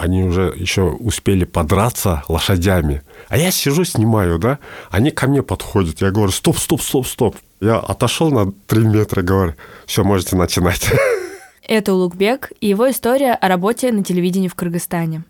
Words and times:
Они 0.00 0.24
уже 0.24 0.54
еще 0.56 0.84
успели 0.84 1.44
подраться 1.44 2.24
лошадями. 2.26 3.02
А 3.28 3.36
я 3.36 3.50
сижу, 3.50 3.84
снимаю, 3.84 4.38
да? 4.38 4.58
Они 4.90 5.10
ко 5.10 5.26
мне 5.26 5.42
подходят. 5.42 6.00
Я 6.00 6.10
говорю, 6.10 6.32
стоп, 6.32 6.56
стоп, 6.56 6.80
стоп, 6.80 7.06
стоп. 7.06 7.36
Я 7.60 7.76
отошел 7.76 8.30
на 8.30 8.50
три 8.66 8.82
метра, 8.82 9.20
говорю, 9.20 9.56
все, 9.84 10.02
можете 10.02 10.36
начинать. 10.36 10.90
Это 11.68 11.92
Улугбек 11.92 12.50
и 12.62 12.68
его 12.68 12.90
история 12.90 13.34
о 13.34 13.46
работе 13.48 13.92
на 13.92 14.02
телевидении 14.02 14.48
в 14.48 14.54
Кыргызстане. 14.54 15.24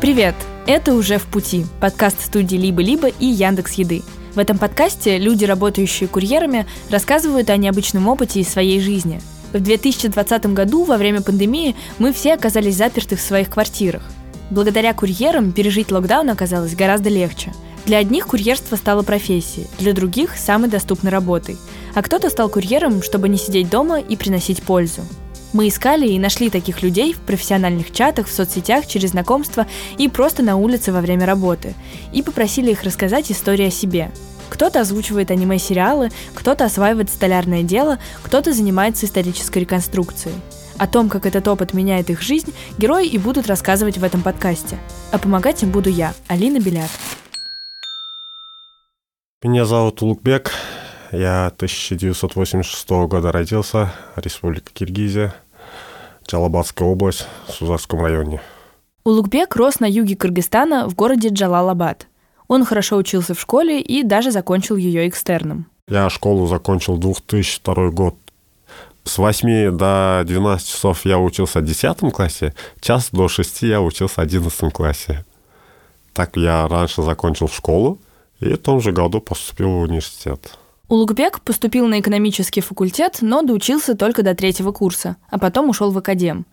Привет! 0.00 0.34
Это 0.66 0.94
уже 0.94 1.18
в 1.18 1.24
пути. 1.24 1.66
Подкаст 1.80 2.24
студии 2.24 2.54
Либо-либо 2.54 3.08
и 3.08 3.26
Яндекс 3.26 3.72
Еды. 3.72 4.02
В 4.36 4.38
этом 4.38 4.58
подкасте 4.58 5.18
люди, 5.18 5.44
работающие 5.44 6.08
курьерами, 6.08 6.66
рассказывают 6.88 7.50
о 7.50 7.56
необычном 7.56 8.06
опыте 8.06 8.38
из 8.38 8.48
своей 8.48 8.80
жизни. 8.80 9.20
В 9.52 9.58
2020 9.58 10.46
году, 10.54 10.84
во 10.84 10.98
время 10.98 11.20
пандемии, 11.20 11.74
мы 11.98 12.12
все 12.12 12.34
оказались 12.34 12.76
заперты 12.76 13.16
в 13.16 13.20
своих 13.20 13.50
квартирах. 13.50 14.04
Благодаря 14.50 14.94
курьерам 14.94 15.50
пережить 15.50 15.90
локдаун 15.90 16.30
оказалось 16.30 16.76
гораздо 16.76 17.08
легче. 17.08 17.52
Для 17.84 17.98
одних 17.98 18.28
курьерство 18.28 18.76
стало 18.76 19.02
профессией, 19.02 19.66
для 19.80 19.92
других– 19.92 20.36
самой 20.36 20.70
доступной 20.70 21.10
работой. 21.10 21.58
А 21.94 22.02
кто-то 22.02 22.30
стал 22.30 22.48
курьером, 22.48 23.02
чтобы 23.02 23.28
не 23.28 23.36
сидеть 23.36 23.68
дома 23.68 23.98
и 23.98 24.14
приносить 24.14 24.62
пользу. 24.62 25.02
Мы 25.52 25.68
искали 25.68 26.08
и 26.08 26.18
нашли 26.18 26.48
таких 26.48 26.82
людей 26.82 27.12
в 27.12 27.18
профессиональных 27.18 27.92
чатах, 27.92 28.26
в 28.26 28.32
соцсетях, 28.32 28.86
через 28.86 29.10
знакомства 29.10 29.66
и 29.98 30.08
просто 30.08 30.42
на 30.42 30.56
улице 30.56 30.92
во 30.92 31.00
время 31.00 31.26
работы. 31.26 31.74
И 32.12 32.22
попросили 32.22 32.70
их 32.70 32.82
рассказать 32.84 33.30
историю 33.30 33.68
о 33.68 33.70
себе. 33.70 34.10
Кто-то 34.48 34.80
озвучивает 34.80 35.30
аниме-сериалы, 35.30 36.10
кто-то 36.34 36.64
осваивает 36.64 37.10
столярное 37.10 37.62
дело, 37.62 37.98
кто-то 38.22 38.52
занимается 38.52 39.06
исторической 39.06 39.60
реконструкцией. 39.60 40.34
О 40.78 40.86
том, 40.86 41.08
как 41.08 41.26
этот 41.26 41.46
опыт 41.48 41.74
меняет 41.74 42.10
их 42.10 42.22
жизнь, 42.22 42.52
герои 42.78 43.06
и 43.06 43.18
будут 43.18 43.46
рассказывать 43.46 43.98
в 43.98 44.04
этом 44.04 44.22
подкасте. 44.22 44.78
А 45.10 45.18
помогать 45.18 45.62
им 45.62 45.70
буду 45.70 45.90
я, 45.90 46.14
Алина 46.28 46.60
Белят. 46.60 46.90
Меня 49.42 49.64
зовут 49.64 50.00
Лукбек, 50.02 50.52
я 51.12 51.46
1986 51.46 52.88
года 53.06 53.32
родился, 53.32 53.92
Республика 54.16 54.70
Киргизия, 54.72 55.34
Джалабадская 56.26 56.88
область, 56.88 57.26
в 57.48 57.52
Сузарском 57.52 58.00
районе. 58.00 58.40
Улугбек 59.04 59.56
рос 59.56 59.80
на 59.80 59.86
юге 59.86 60.16
Кыргызстана 60.16 60.88
в 60.88 60.94
городе 60.94 61.28
Джалалабад. 61.28 62.06
Он 62.48 62.64
хорошо 62.64 62.96
учился 62.96 63.34
в 63.34 63.40
школе 63.40 63.80
и 63.80 64.02
даже 64.02 64.30
закончил 64.30 64.76
ее 64.76 65.08
экстерном. 65.08 65.66
Я 65.88 66.08
школу 66.10 66.46
закончил 66.46 66.96
2002 66.96 67.90
год. 67.90 68.14
С 69.04 69.18
8 69.18 69.76
до 69.76 70.22
12 70.24 70.68
часов 70.68 71.04
я 71.04 71.18
учился 71.18 71.60
в 71.60 71.64
10 71.64 72.12
классе, 72.12 72.54
час 72.80 73.08
до 73.10 73.26
6 73.28 73.62
я 73.62 73.80
учился 73.80 74.14
в 74.14 74.18
11 74.18 74.72
классе. 74.72 75.24
Так 76.14 76.36
я 76.36 76.68
раньше 76.68 77.02
закончил 77.02 77.48
школу 77.48 77.98
и 78.38 78.54
в 78.54 78.58
том 78.58 78.80
же 78.80 78.92
году 78.92 79.20
поступил 79.20 79.70
в 79.70 79.80
университет. 79.80 80.56
Улугбек 80.88 81.40
поступил 81.40 81.86
на 81.86 82.00
экономический 82.00 82.60
факультет, 82.60 83.18
но 83.20 83.42
доучился 83.42 83.96
только 83.96 84.22
до 84.22 84.34
третьего 84.34 84.72
курса, 84.72 85.16
а 85.30 85.38
потом 85.38 85.68
ушел 85.68 85.90
в 85.90 85.98
академ. 85.98 86.46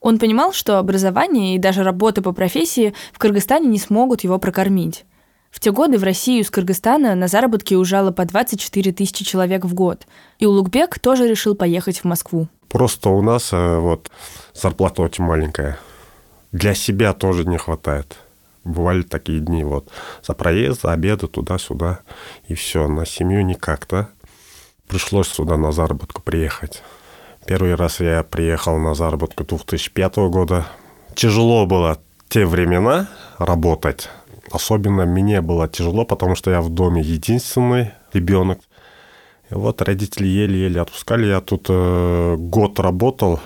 Он 0.00 0.18
понимал, 0.18 0.52
что 0.52 0.78
образование 0.78 1.54
и 1.54 1.58
даже 1.58 1.82
работа 1.82 2.20
по 2.20 2.32
профессии 2.32 2.94
в 3.12 3.18
Кыргызстане 3.18 3.68
не 3.68 3.78
смогут 3.78 4.22
его 4.22 4.38
прокормить. 4.38 5.04
В 5.50 5.60
те 5.60 5.70
годы 5.70 5.98
в 5.98 6.02
Россию 6.02 6.42
из 6.42 6.50
Кыргызстана 6.50 7.14
на 7.14 7.28
заработки 7.28 7.74
уезжало 7.74 8.10
по 8.10 8.24
24 8.24 8.92
тысячи 8.92 9.24
человек 9.24 9.64
в 9.64 9.72
год. 9.72 10.06
И 10.40 10.46
Улугбек 10.46 10.98
тоже 10.98 11.28
решил 11.28 11.54
поехать 11.54 12.00
в 12.00 12.04
Москву. 12.04 12.48
Просто 12.68 13.08
у 13.10 13.22
нас 13.22 13.52
э, 13.52 13.78
вот 13.78 14.10
зарплата 14.52 15.00
очень 15.02 15.22
маленькая. 15.22 15.78
Для 16.50 16.74
себя 16.74 17.12
тоже 17.12 17.44
не 17.44 17.56
хватает. 17.56 18.18
Бывали 18.64 19.02
такие 19.02 19.40
дни, 19.40 19.62
вот, 19.62 19.90
за 20.22 20.34
проезд, 20.34 20.82
за 20.82 20.92
обеды, 20.92 21.26
туда-сюда, 21.26 22.00
и 22.48 22.54
все, 22.54 22.88
на 22.88 23.04
семью 23.04 23.44
никак-то. 23.44 24.08
Пришлось 24.88 25.28
сюда 25.28 25.56
на 25.56 25.72
заработку 25.72 26.22
приехать. 26.22 26.82
Первый 27.46 27.74
раз 27.74 28.00
я 28.00 28.22
приехал 28.22 28.78
на 28.78 28.94
заработку 28.94 29.44
2005 29.44 30.16
года. 30.30 30.66
Тяжело 31.14 31.66
было 31.66 31.98
те 32.28 32.46
времена 32.46 33.08
работать. 33.38 34.08
Особенно 34.50 35.04
мне 35.04 35.40
было 35.40 35.68
тяжело, 35.68 36.04
потому 36.04 36.34
что 36.36 36.50
я 36.50 36.60
в 36.60 36.70
доме 36.70 37.02
единственный 37.02 37.92
ребенок. 38.12 38.60
И 39.50 39.54
вот 39.54 39.82
родители 39.82 40.26
еле-еле 40.26 40.80
отпускали. 40.80 41.26
Я 41.26 41.40
тут 41.40 41.66
э, 41.68 42.36
год 42.38 42.80
работал 42.80 43.40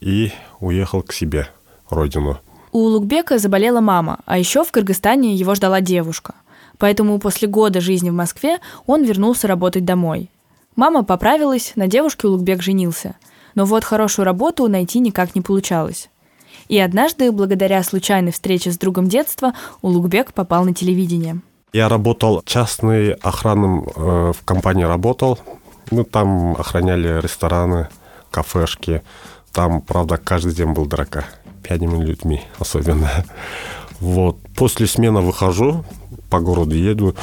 и 0.00 0.32
уехал 0.60 1.02
к 1.02 1.12
себе, 1.12 1.48
родину. 1.90 2.40
У 2.74 2.86
Улугбека 2.86 3.38
заболела 3.38 3.80
мама, 3.80 4.18
а 4.26 4.36
еще 4.36 4.64
в 4.64 4.72
Кыргызстане 4.72 5.36
его 5.36 5.54
ждала 5.54 5.80
девушка. 5.80 6.34
Поэтому 6.76 7.20
после 7.20 7.46
года 7.46 7.80
жизни 7.80 8.10
в 8.10 8.14
Москве 8.14 8.58
он 8.84 9.04
вернулся 9.04 9.46
работать 9.46 9.84
домой. 9.84 10.28
Мама 10.74 11.04
поправилась, 11.04 11.70
на 11.76 11.86
девушке 11.86 12.26
Улугбек 12.26 12.62
женился. 12.62 13.14
Но 13.54 13.64
вот 13.64 13.84
хорошую 13.84 14.26
работу 14.26 14.66
найти 14.66 14.98
никак 14.98 15.36
не 15.36 15.40
получалось. 15.40 16.10
И 16.66 16.76
однажды, 16.80 17.30
благодаря 17.30 17.80
случайной 17.84 18.32
встрече 18.32 18.72
с 18.72 18.76
другом 18.76 19.08
детства, 19.08 19.52
Улугбек 19.80 20.32
попал 20.32 20.64
на 20.64 20.74
телевидение. 20.74 21.42
Я 21.72 21.88
работал 21.88 22.42
частный 22.44 23.12
охранным 23.12 23.84
э, 23.84 24.32
в 24.32 24.44
компании 24.44 24.82
работал. 24.82 25.38
Мы 25.92 26.02
там 26.02 26.56
охраняли 26.56 27.20
рестораны, 27.20 27.86
кафешки. 28.32 29.04
Там, 29.52 29.80
правда, 29.80 30.16
каждый 30.16 30.54
день 30.54 30.72
был 30.72 30.86
драка 30.86 31.24
пьяными 31.64 32.04
людьми 32.04 32.42
особенно. 32.58 33.24
Вот. 34.00 34.36
После 34.54 34.86
смены 34.86 35.20
выхожу, 35.20 35.84
по 36.30 36.38
городу 36.38 36.76
еду, 36.76 37.16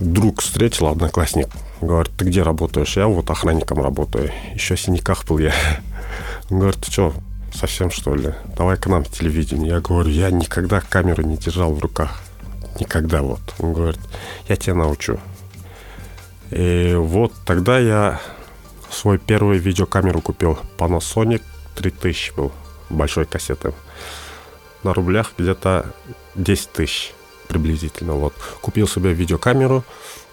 друг 0.00 0.42
встретил, 0.42 0.88
одноклассник. 0.88 1.48
Говорит, 1.80 2.12
ты 2.16 2.24
где 2.24 2.42
работаешь? 2.42 2.96
Я 2.96 3.06
вот 3.06 3.30
охранником 3.30 3.82
работаю. 3.82 4.30
Еще 4.54 4.74
в 4.74 4.80
синяках 4.80 5.24
был 5.26 5.38
я. 5.38 5.54
Он 6.50 6.58
говорит, 6.58 6.80
ты 6.80 6.90
что, 6.90 7.14
совсем 7.54 7.90
что 7.90 8.14
ли? 8.14 8.34
Давай 8.56 8.76
к 8.76 8.86
нам 8.86 9.04
в 9.04 9.10
телевидение. 9.10 9.74
Я 9.74 9.80
говорю, 9.80 10.10
я 10.10 10.30
никогда 10.30 10.80
камеру 10.80 11.22
не 11.22 11.36
держал 11.36 11.72
в 11.72 11.78
руках. 11.80 12.20
Никогда 12.80 13.22
вот. 13.22 13.40
Он 13.58 13.72
говорит, 13.72 14.00
я 14.48 14.56
тебя 14.56 14.74
научу. 14.74 15.18
И 16.50 16.94
вот 16.96 17.32
тогда 17.46 17.78
я 17.78 18.20
свой 18.90 19.18
первую 19.18 19.60
видеокамеру 19.60 20.20
купил. 20.20 20.58
Panasonic 20.78 21.42
3000 21.76 22.34
был 22.36 22.52
большой 22.90 23.24
кассеты. 23.24 23.72
На 24.82 24.92
рублях 24.92 25.32
где-то 25.38 25.92
10 26.34 26.72
тысяч 26.72 27.14
приблизительно. 27.48 28.14
Вот. 28.14 28.34
Купил 28.60 28.88
себе 28.88 29.12
видеокамеру 29.12 29.84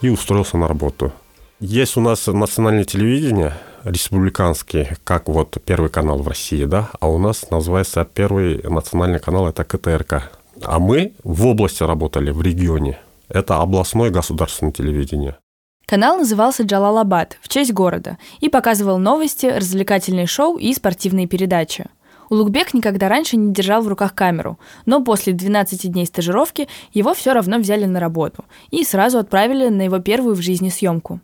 и 0.01 0.09
устроился 0.09 0.57
на 0.57 0.67
работу. 0.67 1.11
Есть 1.59 1.95
у 1.95 2.01
нас 2.01 2.25
национальное 2.25 2.85
телевидение, 2.85 3.53
республиканский, 3.83 4.89
как 5.03 5.27
вот 5.27 5.57
первый 5.63 5.89
канал 5.89 6.17
в 6.17 6.27
России, 6.27 6.65
да, 6.65 6.89
а 6.99 7.07
у 7.07 7.19
нас 7.19 7.51
называется 7.51 8.03
первый 8.03 8.63
национальный 8.63 9.19
канал, 9.19 9.47
это 9.47 9.63
КТРК. 9.63 10.31
А 10.63 10.79
мы 10.79 11.13
в 11.23 11.45
области 11.45 11.83
работали, 11.83 12.31
в 12.31 12.41
регионе. 12.41 12.99
Это 13.29 13.61
областное 13.61 14.09
государственное 14.09 14.73
телевидение. 14.73 15.37
Канал 15.85 16.17
назывался 16.17 16.63
Джалалабад 16.63 17.37
в 17.41 17.47
честь 17.47 17.73
города 17.73 18.17
и 18.39 18.49
показывал 18.49 18.97
новости, 18.97 19.45
развлекательные 19.45 20.25
шоу 20.25 20.57
и 20.57 20.73
спортивные 20.73 21.27
передачи– 21.27 21.85
Улугбек 22.31 22.73
никогда 22.73 23.09
раньше 23.09 23.35
не 23.35 23.51
держал 23.51 23.81
в 23.81 23.89
руках 23.89 24.15
камеру, 24.15 24.57
но 24.85 25.03
после 25.03 25.33
12 25.33 25.91
дней 25.91 26.05
стажировки 26.05 26.69
его 26.93 27.13
все 27.13 27.33
равно 27.33 27.59
взяли 27.59 27.83
на 27.83 27.99
работу 27.99 28.45
и 28.69 28.85
сразу 28.85 29.17
отправили 29.19 29.67
на 29.67 29.81
его 29.81 29.99
первую 29.99 30.35
в 30.35 30.41
жизни 30.41 30.69
съемку. 30.69 31.19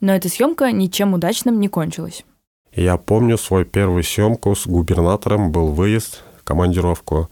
Но 0.00 0.14
эта 0.14 0.28
съемка 0.28 0.70
ничем 0.70 1.14
удачным 1.14 1.58
не 1.58 1.66
кончилась. 1.66 2.24
Я 2.72 2.96
помню 2.96 3.38
свою 3.38 3.64
первую 3.64 4.04
съемку 4.04 4.54
с 4.54 4.68
губернатором, 4.68 5.50
был 5.50 5.66
выезд, 5.66 6.22
командировку. 6.44 7.28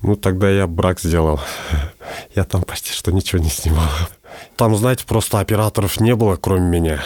Ну, 0.00 0.14
тогда 0.14 0.48
я 0.48 0.68
брак 0.68 1.00
сделал. 1.00 1.40
Я 2.36 2.44
там 2.44 2.62
почти 2.62 2.92
что 2.92 3.10
ничего 3.10 3.42
не 3.42 3.50
снимал. 3.50 3.90
Там, 4.54 4.76
знаете, 4.76 5.04
просто 5.04 5.40
операторов 5.40 6.00
не 6.00 6.14
было, 6.14 6.36
кроме 6.36 6.68
меня. 6.80 7.00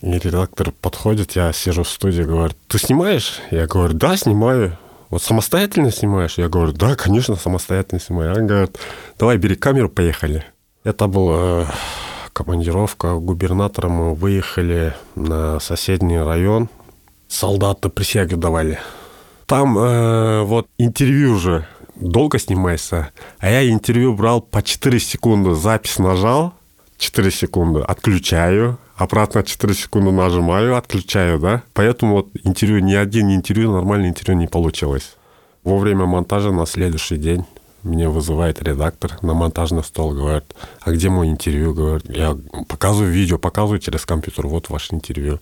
И 0.00 0.18
редактор 0.18 0.72
подходит, 0.72 1.32
я 1.32 1.52
сижу 1.52 1.82
в 1.82 1.88
студии, 1.88 2.22
говорит, 2.22 2.56
ты 2.68 2.78
снимаешь? 2.78 3.40
Я 3.50 3.66
говорю, 3.66 3.94
да, 3.94 4.16
снимаю. 4.16 4.76
Вот 5.10 5.22
самостоятельно 5.22 5.90
снимаешь? 5.92 6.38
Я 6.38 6.48
говорю, 6.48 6.72
да, 6.72 6.96
конечно, 6.96 7.36
самостоятельно 7.36 8.00
снимаю. 8.00 8.36
Он 8.36 8.46
говорит, 8.46 8.78
давай, 9.18 9.36
бери 9.36 9.54
камеру, 9.54 9.88
поехали. 9.88 10.44
Это 10.84 11.06
была 11.06 11.62
э, 11.62 11.66
командировка 12.32 13.14
губернатором. 13.14 13.92
Мы 13.92 14.14
выехали 14.14 14.94
на 15.14 15.60
соседний 15.60 16.18
район. 16.18 16.68
Солдаты 17.28 17.88
присягу 17.88 18.36
давали. 18.36 18.78
Там 19.46 19.78
э, 19.78 20.42
вот 20.42 20.66
интервью 20.78 21.38
же 21.38 21.66
долго 21.94 22.38
снимаешься. 22.38 23.10
А 23.38 23.48
я 23.48 23.68
интервью 23.70 24.14
брал 24.14 24.40
по 24.40 24.62
4 24.62 24.98
секунды. 24.98 25.54
Запись 25.54 25.98
нажал, 25.98 26.54
4 26.98 27.30
секунды, 27.30 27.80
отключаю, 27.80 28.78
обратно 28.96 29.42
4 29.42 29.74
секунды 29.74 30.10
нажимаю, 30.10 30.76
отключаю, 30.76 31.38
да. 31.38 31.62
Поэтому 31.74 32.16
вот 32.16 32.28
интервью, 32.44 32.80
ни 32.80 32.94
один 32.94 33.34
интервью, 33.34 33.72
нормальное 33.72 34.08
интервью 34.08 34.38
не 34.38 34.48
получилось. 34.48 35.16
Во 35.64 35.78
время 35.78 36.06
монтажа 36.06 36.50
на 36.50 36.66
следующий 36.66 37.16
день 37.16 37.44
меня 37.82 38.10
вызывает 38.10 38.62
редактор 38.62 39.18
на 39.22 39.34
монтажный 39.34 39.84
стол, 39.84 40.12
говорит, 40.12 40.54
а 40.80 40.90
где 40.92 41.08
мой 41.08 41.28
интервью? 41.28 41.74
Говорит, 41.74 42.04
я 42.08 42.36
показываю 42.68 43.12
видео, 43.12 43.38
показываю 43.38 43.78
через 43.78 44.04
компьютер, 44.04 44.46
вот 44.46 44.68
ваше 44.70 44.94
интервью. 44.94 45.40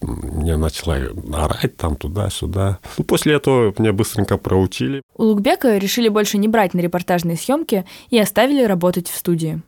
Мне 0.00 0.56
начала 0.56 0.96
орать 1.32 1.76
там 1.76 1.96
туда-сюда. 1.96 2.78
Ну, 2.96 3.04
после 3.04 3.34
этого 3.34 3.74
меня 3.76 3.92
быстренько 3.92 4.38
проучили. 4.38 5.02
У 5.14 5.24
Лукбека 5.24 5.76
решили 5.76 6.08
больше 6.08 6.38
не 6.38 6.48
брать 6.48 6.72
на 6.72 6.80
репортажные 6.80 7.36
съемки 7.36 7.84
и 8.08 8.18
оставили 8.18 8.64
работать 8.64 9.08
в 9.08 9.16
студии. 9.16 9.60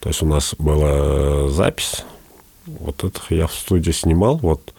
То 0.00 0.08
есть 0.08 0.22
у 0.22 0.26
нас 0.26 0.54
была 0.58 1.48
запись, 1.48 2.04
вот 2.66 3.04
это 3.04 3.20
я 3.30 3.46
в 3.46 3.54
студии 3.54 3.92
снимал, 3.92 4.36
вот 4.36 4.74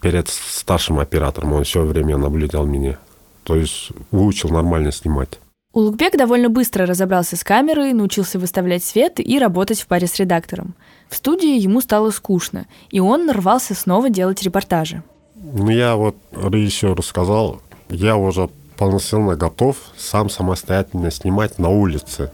перед 0.00 0.28
старшим 0.28 0.98
оператором, 0.98 1.52
он 1.52 1.64
все 1.64 1.82
время 1.82 2.16
наблюдал 2.16 2.66
меня. 2.66 2.98
То 3.44 3.56
есть 3.56 3.90
выучил 4.10 4.50
нормально 4.50 4.92
снимать. 4.92 5.38
Улугбек 5.72 6.16
довольно 6.16 6.48
быстро 6.48 6.86
разобрался 6.86 7.36
с 7.36 7.44
камерой, 7.44 7.92
научился 7.92 8.38
выставлять 8.38 8.82
свет 8.82 9.20
и 9.20 9.38
работать 9.38 9.80
в 9.80 9.86
паре 9.86 10.06
с 10.06 10.16
редактором. 10.16 10.74
В 11.08 11.16
студии 11.16 11.60
ему 11.60 11.80
стало 11.80 12.10
скучно, 12.10 12.66
и 12.90 12.98
он 12.98 13.26
нарвался 13.26 13.74
снова 13.74 14.08
делать 14.08 14.42
репортажи. 14.42 15.02
Ну, 15.34 15.68
я 15.68 15.96
вот 15.96 16.16
режиссеру 16.34 17.02
сказал, 17.02 17.60
я 17.90 18.16
уже 18.16 18.48
полноценно 18.78 19.36
готов 19.36 19.76
сам 19.96 20.30
самостоятельно 20.30 21.10
снимать 21.10 21.58
на 21.58 21.68
улице. 21.68 22.32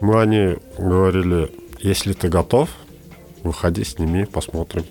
Ну, 0.00 0.18
они 0.18 0.56
говорили, 0.76 1.52
если 1.78 2.12
ты 2.12 2.28
готов, 2.28 2.68
выходи, 3.42 3.84
сними, 3.84 4.24
посмотрим. 4.24 4.84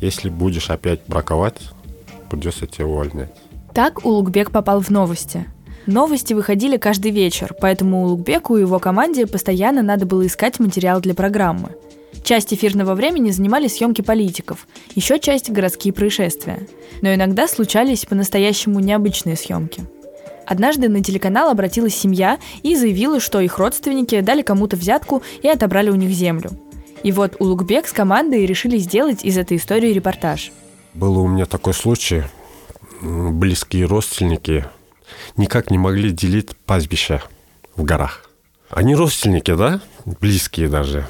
Если 0.00 0.28
будешь 0.28 0.70
опять 0.70 1.00
браковать, 1.06 1.60
придется 2.30 2.66
тебя 2.66 2.86
увольнять. 2.86 3.32
Так 3.74 4.04
Улугбек 4.04 4.50
попал 4.50 4.80
в 4.80 4.90
новости– 4.90 5.46
Новости 5.88 6.34
выходили 6.34 6.76
каждый 6.76 7.12
вечер, 7.12 7.54
поэтому 7.58 8.04
Лукбеку 8.04 8.58
и 8.58 8.60
его 8.60 8.78
команде 8.78 9.26
постоянно 9.26 9.80
надо 9.80 10.04
было 10.04 10.26
искать 10.26 10.60
материал 10.60 11.00
для 11.00 11.14
программы. 11.14 11.70
Часть 12.22 12.52
эфирного 12.52 12.94
времени 12.94 13.30
занимали 13.30 13.68
съемки 13.68 14.02
политиков, 14.02 14.68
еще 14.94 15.18
часть– 15.18 15.50
городские 15.50 15.94
происшествия. 15.94 16.68
Но 17.00 17.14
иногда 17.14 17.48
случались 17.48 18.04
по-настоящему 18.04 18.80
необычные 18.80 19.34
съемки. 19.34 19.82
Однажды 20.44 20.90
на 20.90 21.02
телеканал 21.02 21.48
обратилась 21.48 21.96
семья 21.96 22.38
и 22.62 22.76
заявила, 22.76 23.18
что 23.18 23.40
их 23.40 23.56
родственники 23.56 24.20
дали 24.20 24.42
кому-то 24.42 24.76
взятку 24.76 25.22
и 25.40 25.48
отобрали 25.48 25.88
у 25.88 25.94
них 25.94 26.10
землю. 26.10 26.50
И 27.02 27.12
вот 27.12 27.36
Улугбек 27.38 27.86
с 27.86 27.92
командой 27.92 28.46
решили 28.46 28.78
сделать 28.78 29.24
из 29.24 29.38
этой 29.38 29.56
истории 29.56 29.92
репортаж. 29.92 30.52
Был 30.94 31.18
у 31.18 31.28
меня 31.28 31.46
такой 31.46 31.74
случай. 31.74 32.24
Близкие 33.00 33.86
родственники 33.86 34.64
никак 35.36 35.70
не 35.70 35.78
могли 35.78 36.10
делить 36.10 36.56
пастбища 36.56 37.22
в 37.76 37.84
горах. 37.84 38.28
Они 38.70 38.94
родственники, 38.94 39.54
да? 39.54 39.80
Близкие 40.04 40.68
даже. 40.68 41.06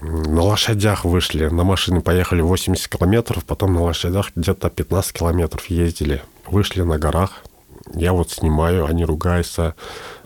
На 0.00 0.42
лошадях 0.42 1.04
вышли, 1.04 1.46
на 1.46 1.64
машине 1.64 2.00
поехали 2.00 2.40
80 2.40 2.88
километров, 2.88 3.44
потом 3.44 3.74
на 3.74 3.82
лошадях 3.82 4.30
где-то 4.34 4.70
15 4.70 5.12
километров 5.12 5.66
ездили. 5.66 6.22
Вышли 6.46 6.82
на 6.82 6.98
горах, 6.98 7.42
я 7.94 8.12
вот 8.12 8.30
снимаю, 8.30 8.86
они 8.86 9.04
ругаются, 9.04 9.74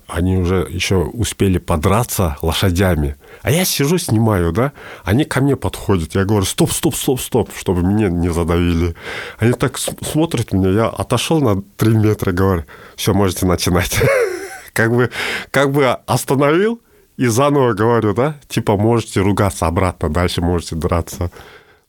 они 0.08 0.38
уже 0.38 0.66
еще 0.70 0.96
успели 0.96 1.58
подраться 1.58 2.38
лошадями. 2.40 3.16
А 3.42 3.50
я 3.50 3.66
сижу, 3.66 3.98
снимаю, 3.98 4.52
да? 4.52 4.72
Они 5.04 5.24
ко 5.24 5.42
мне 5.42 5.54
подходят. 5.54 6.14
Я 6.14 6.24
говорю, 6.24 6.46
стоп, 6.46 6.72
стоп, 6.72 6.96
стоп, 6.96 7.20
стоп, 7.20 7.50
чтобы 7.54 7.82
меня 7.82 8.08
не 8.08 8.32
задавили. 8.32 8.94
Они 9.38 9.52
так 9.52 9.76
смотрят 9.76 10.52
меня. 10.54 10.70
Я 10.70 10.86
отошел 10.86 11.40
на 11.42 11.60
3 11.76 11.94
метра, 11.94 12.32
говорю, 12.32 12.64
все, 12.96 13.12
можете 13.12 13.44
начинать. 13.44 14.00
Как 14.72 14.94
бы, 14.94 15.10
как 15.50 15.72
бы 15.72 15.88
остановил 16.06 16.80
и 17.16 17.26
заново 17.26 17.72
говорю, 17.72 18.14
да? 18.14 18.36
Типа, 18.46 18.76
можете 18.76 19.20
ругаться 19.20 19.66
обратно, 19.66 20.08
дальше 20.08 20.40
можете 20.40 20.76
драться. 20.76 21.32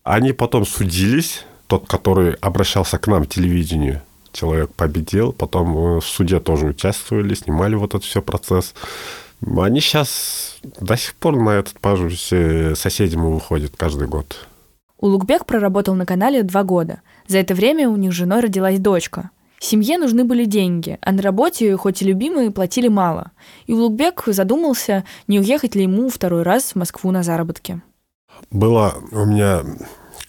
Они 0.04 0.34
потом 0.34 0.66
судились, 0.66 1.46
тот, 1.68 1.88
который 1.88 2.34
обращался 2.34 2.98
к 2.98 3.06
нам, 3.06 3.26
телевидению, 3.26 4.02
человек 4.32 4.72
победил, 4.74 5.34
потом 5.34 5.78
э, 5.78 6.00
в 6.00 6.06
суде 6.06 6.40
тоже 6.40 6.68
участвовали, 6.68 7.34
снимали 7.34 7.76
вот 7.76 7.96
этот 7.96 8.04
все 8.04 8.22
процесс. 8.22 8.74
Они 9.46 9.80
сейчас 9.80 10.58
до 10.80 10.98
сих 10.98 11.16
пор 11.16 11.36
на 11.38 11.52
этот 11.52 11.80
пажу 11.80 12.10
все 12.10 12.76
соседям 12.76 13.32
выходят 13.32 13.74
каждый 13.78 14.08
год. 14.08 14.48
Улугбек 14.98 15.46
проработал 15.46 15.96
на 15.96 16.06
канале 16.06 16.44
два 16.44 16.64
года. 16.64 17.02
За 17.28 17.38
это 17.38 17.54
время 17.54 17.90
у 17.90 17.96
них 17.96 18.12
с 18.12 18.16
женой 18.16 18.42
родилась 18.42 18.80
дочка. 18.80 19.30
Семье 19.60 19.98
нужны 19.98 20.24
были 20.24 20.46
деньги, 20.46 20.98
а 21.02 21.12
на 21.12 21.22
работе, 21.22 21.76
хоть 21.76 22.02
и 22.02 22.06
любимые, 22.06 22.52
платили 22.52 22.88
мало. 22.88 23.32
И 23.68 23.74
Улугбек 23.74 24.24
задумался, 24.28 25.04
не 25.28 25.40
уехать 25.40 25.76
ли 25.76 25.84
ему 25.84 26.10
второй 26.10 26.44
раз 26.44 26.72
в 26.72 26.76
Москву 26.76 27.12
на 27.12 27.24
заработки. 27.24 27.82
Было 28.52 28.96
у 29.12 29.26
меня 29.26 29.62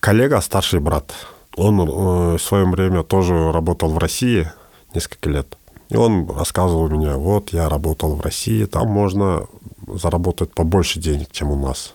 коллега, 0.00 0.40
старший 0.40 0.80
брат, 0.80 1.14
он 1.56 1.80
э, 1.80 2.36
в 2.36 2.42
свое 2.42 2.64
время 2.64 3.02
тоже 3.02 3.52
работал 3.52 3.90
в 3.90 3.98
России 3.98 4.50
несколько 4.94 5.30
лет. 5.30 5.56
И 5.88 5.96
он 5.96 6.30
рассказывал 6.30 6.88
мне, 6.88 7.14
вот 7.14 7.52
я 7.52 7.68
работал 7.68 8.14
в 8.14 8.20
России, 8.20 8.64
там 8.64 8.88
можно 8.88 9.46
заработать 9.88 10.52
побольше 10.52 11.00
денег, 11.00 11.32
чем 11.32 11.50
у 11.50 11.56
нас. 11.56 11.94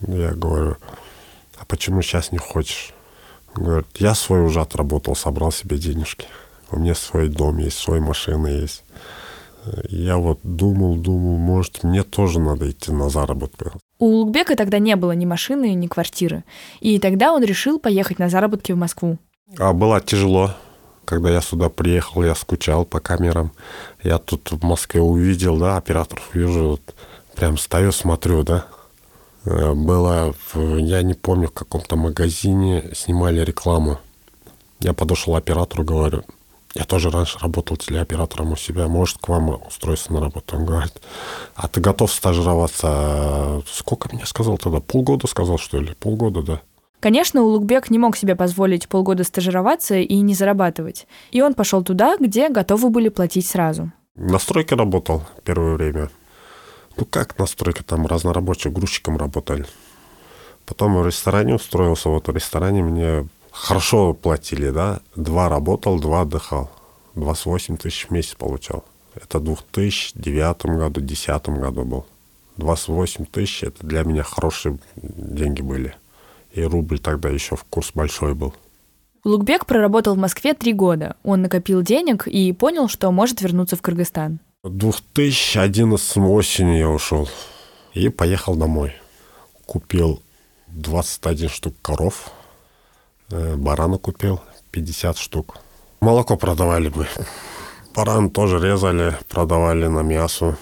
Я 0.00 0.32
говорю, 0.32 0.76
а 1.56 1.64
почему 1.64 2.02
сейчас 2.02 2.32
не 2.32 2.38
хочешь? 2.38 2.92
Он 3.56 3.64
говорит, 3.64 3.86
я 3.96 4.14
свой 4.14 4.42
уже 4.42 4.60
отработал, 4.60 5.16
собрал 5.16 5.52
себе 5.52 5.78
денежки. 5.78 6.26
У 6.70 6.78
меня 6.78 6.94
свой 6.94 7.28
дом 7.28 7.58
есть, 7.58 7.78
своя 7.78 8.02
машина 8.02 8.48
есть. 8.48 8.82
Я 9.88 10.18
вот 10.18 10.40
думал, 10.42 10.96
думал, 10.96 11.36
может, 11.36 11.82
мне 11.84 12.02
тоже 12.02 12.38
надо 12.38 12.70
идти 12.70 12.92
на 12.92 13.08
заработки. 13.08 13.66
У 13.98 14.06
Улугбека 14.06 14.56
тогда 14.56 14.78
не 14.78 14.96
было 14.96 15.12
ни 15.12 15.24
машины, 15.24 15.74
ни 15.74 15.86
квартиры. 15.86 16.44
И 16.80 16.98
тогда 16.98 17.32
он 17.32 17.42
решил 17.42 17.78
поехать 17.78 18.18
на 18.18 18.28
заработки 18.28 18.72
в 18.72 18.76
Москву. 18.76 19.18
А 19.58 19.72
было 19.72 20.00
тяжело. 20.00 20.50
Когда 21.04 21.30
я 21.30 21.40
сюда 21.40 21.68
приехал, 21.68 22.24
я 22.24 22.34
скучал 22.34 22.84
по 22.84 23.00
камерам. 23.00 23.52
Я 24.02 24.18
тут 24.18 24.50
в 24.52 24.64
Москве 24.64 25.00
увидел, 25.00 25.58
да, 25.58 25.76
операторов 25.76 26.34
вижу, 26.34 26.70
вот, 26.70 26.94
прям 27.34 27.58
стою, 27.58 27.92
смотрю, 27.92 28.42
да. 28.42 28.66
Э, 29.44 29.74
было, 29.74 30.34
в, 30.52 30.76
я 30.76 31.02
не 31.02 31.14
помню, 31.14 31.48
в 31.48 31.52
каком-то 31.52 31.96
магазине 31.96 32.90
снимали 32.94 33.40
рекламу. 33.40 33.98
Я 34.80 34.94
подошел 34.94 35.36
оператору, 35.36 35.84
говорю, 35.84 36.24
я 36.74 36.84
тоже 36.84 37.10
раньше 37.10 37.38
работал 37.38 37.76
телеоператором 37.76 38.52
у 38.52 38.56
себя. 38.56 38.88
Может, 38.88 39.18
к 39.18 39.28
вам 39.28 39.60
устроиться 39.66 40.12
на 40.12 40.20
работу? 40.20 40.56
Он 40.56 40.66
говорит, 40.66 41.00
а 41.54 41.68
ты 41.68 41.80
готов 41.80 42.12
стажироваться? 42.12 43.62
Сколько 43.66 44.14
мне 44.14 44.26
сказал 44.26 44.58
тогда? 44.58 44.80
Полгода 44.80 45.28
сказал, 45.28 45.56
что 45.56 45.78
ли? 45.78 45.94
Полгода, 45.94 46.42
да. 46.42 46.60
Конечно, 46.98 47.42
Улугбек 47.42 47.90
не 47.90 47.98
мог 47.98 48.16
себе 48.16 48.34
позволить 48.34 48.88
полгода 48.88 49.24
стажироваться 49.24 49.96
и 49.96 50.16
не 50.20 50.34
зарабатывать. 50.34 51.06
И 51.30 51.42
он 51.42 51.54
пошел 51.54 51.84
туда, 51.84 52.16
где 52.18 52.48
готовы 52.48 52.90
были 52.90 53.08
платить 53.08 53.46
сразу. 53.46 53.92
На 54.16 54.38
стройке 54.38 54.74
работал 54.74 55.22
первое 55.44 55.74
время. 55.74 56.10
Ну 56.96 57.04
как 57.04 57.38
на 57.38 57.46
стройке, 57.46 57.82
там 57.82 58.06
разнорабочим 58.06 58.72
грузчиком 58.72 59.16
работали. 59.16 59.66
Потом 60.66 60.96
в 60.96 61.06
ресторане 61.06 61.54
устроился. 61.54 62.08
Вот 62.08 62.26
в 62.26 62.34
ресторане 62.34 62.82
мне 62.82 63.28
хорошо 63.54 64.12
платили, 64.12 64.70
да. 64.70 65.00
Два 65.16 65.48
работал, 65.48 65.98
два 65.98 66.22
отдыхал. 66.22 66.70
28 67.14 67.76
тысяч 67.76 68.06
в 68.08 68.10
месяц 68.10 68.34
получал. 68.34 68.84
Это 69.14 69.38
в 69.38 69.44
2009 69.44 70.66
году, 70.66 71.00
2010 71.00 71.48
году 71.48 71.84
был. 71.84 72.06
28 72.56 73.24
тысяч, 73.26 73.62
это 73.62 73.86
для 73.86 74.02
меня 74.02 74.22
хорошие 74.22 74.78
деньги 74.96 75.62
были. 75.62 75.94
И 76.52 76.62
рубль 76.62 76.98
тогда 76.98 77.28
еще 77.28 77.56
в 77.56 77.64
курс 77.64 77.92
большой 77.94 78.34
был. 78.34 78.54
Лукбек 79.24 79.66
проработал 79.66 80.14
в 80.14 80.18
Москве 80.18 80.54
три 80.54 80.72
года. 80.72 81.16
Он 81.22 81.42
накопил 81.42 81.82
денег 81.82 82.28
и 82.28 82.52
понял, 82.52 82.88
что 82.88 83.10
может 83.10 83.40
вернуться 83.40 83.76
в 83.76 83.82
Кыргызстан. 83.82 84.38
В 84.62 84.70
2011 84.70 86.16
осенью 86.18 86.78
я 86.78 86.88
ушел 86.88 87.28
и 87.94 88.08
поехал 88.08 88.54
домой. 88.54 88.94
Купил 89.66 90.22
21 90.68 91.48
штук 91.48 91.74
коров, 91.80 92.30
барана 93.56 93.98
купил, 93.98 94.40
50 94.70 95.18
штук. 95.18 95.56
Молоко 96.00 96.36
продавали 96.36 96.88
бы. 96.88 97.06
Баран 97.94 98.30
тоже 98.30 98.58
резали, 98.58 99.16
продавали 99.28 99.86
на 99.86 100.00
мясо. 100.00 100.56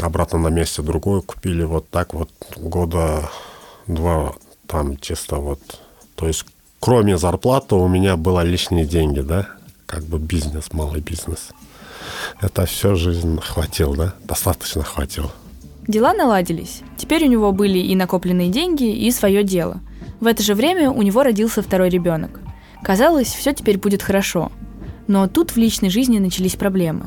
Обратно 0.00 0.38
на 0.38 0.48
месте 0.48 0.80
другое 0.80 1.20
купили. 1.20 1.64
Вот 1.64 1.88
так 1.90 2.14
вот 2.14 2.30
года 2.56 3.28
два 3.86 4.34
там 4.66 4.96
чисто 4.96 5.36
вот. 5.36 5.60
То 6.14 6.26
есть 6.28 6.46
кроме 6.80 7.18
зарплаты 7.18 7.74
у 7.74 7.88
меня 7.88 8.16
было 8.16 8.40
лишние 8.40 8.86
деньги, 8.86 9.20
да? 9.20 9.48
Как 9.86 10.04
бы 10.04 10.18
бизнес, 10.18 10.72
малый 10.72 11.00
бизнес. 11.00 11.50
Это 12.40 12.64
все 12.66 12.94
жизнь 12.94 13.40
хватил, 13.40 13.94
да? 13.94 14.14
Достаточно 14.24 14.82
хватил. 14.82 15.30
Дела 15.86 16.14
наладились. 16.14 16.80
Теперь 16.96 17.24
у 17.26 17.28
него 17.28 17.52
были 17.52 17.78
и 17.78 17.94
накопленные 17.96 18.48
деньги, 18.48 18.84
и 18.84 19.10
свое 19.10 19.42
дело. 19.42 19.80
В 20.22 20.26
это 20.28 20.40
же 20.44 20.54
время 20.54 20.88
у 20.88 21.02
него 21.02 21.24
родился 21.24 21.62
второй 21.62 21.88
ребенок. 21.88 22.38
Казалось, 22.84 23.26
все 23.26 23.52
теперь 23.52 23.76
будет 23.76 24.02
хорошо. 24.02 24.52
Но 25.08 25.26
тут 25.26 25.50
в 25.50 25.56
личной 25.56 25.90
жизни 25.90 26.20
начались 26.20 26.54
проблемы. 26.54 27.06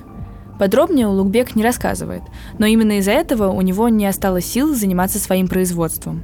Подробнее 0.60 1.08
Улугбек 1.08 1.56
не 1.56 1.64
рассказывает, 1.64 2.24
но 2.60 2.66
именно 2.66 2.98
из-за 2.98 3.12
этого 3.12 3.52
у 3.52 3.62
него 3.62 3.88
не 3.88 4.06
осталось 4.06 4.46
сил 4.46 4.76
заниматься 4.76 5.18
своим 5.18 5.48
производством. 5.48 6.24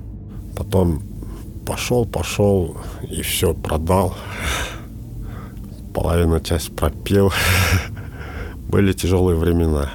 Потом 0.58 1.02
пошел, 1.66 2.06
пошел 2.06 2.76
и 3.10 3.22
все 3.22 3.54
продал. 3.54 4.14
Половину 5.94 6.42
часть 6.42 6.76
пропил. 6.76 7.32
Были 8.68 8.92
тяжелые 8.92 9.38
времена. 9.38 9.90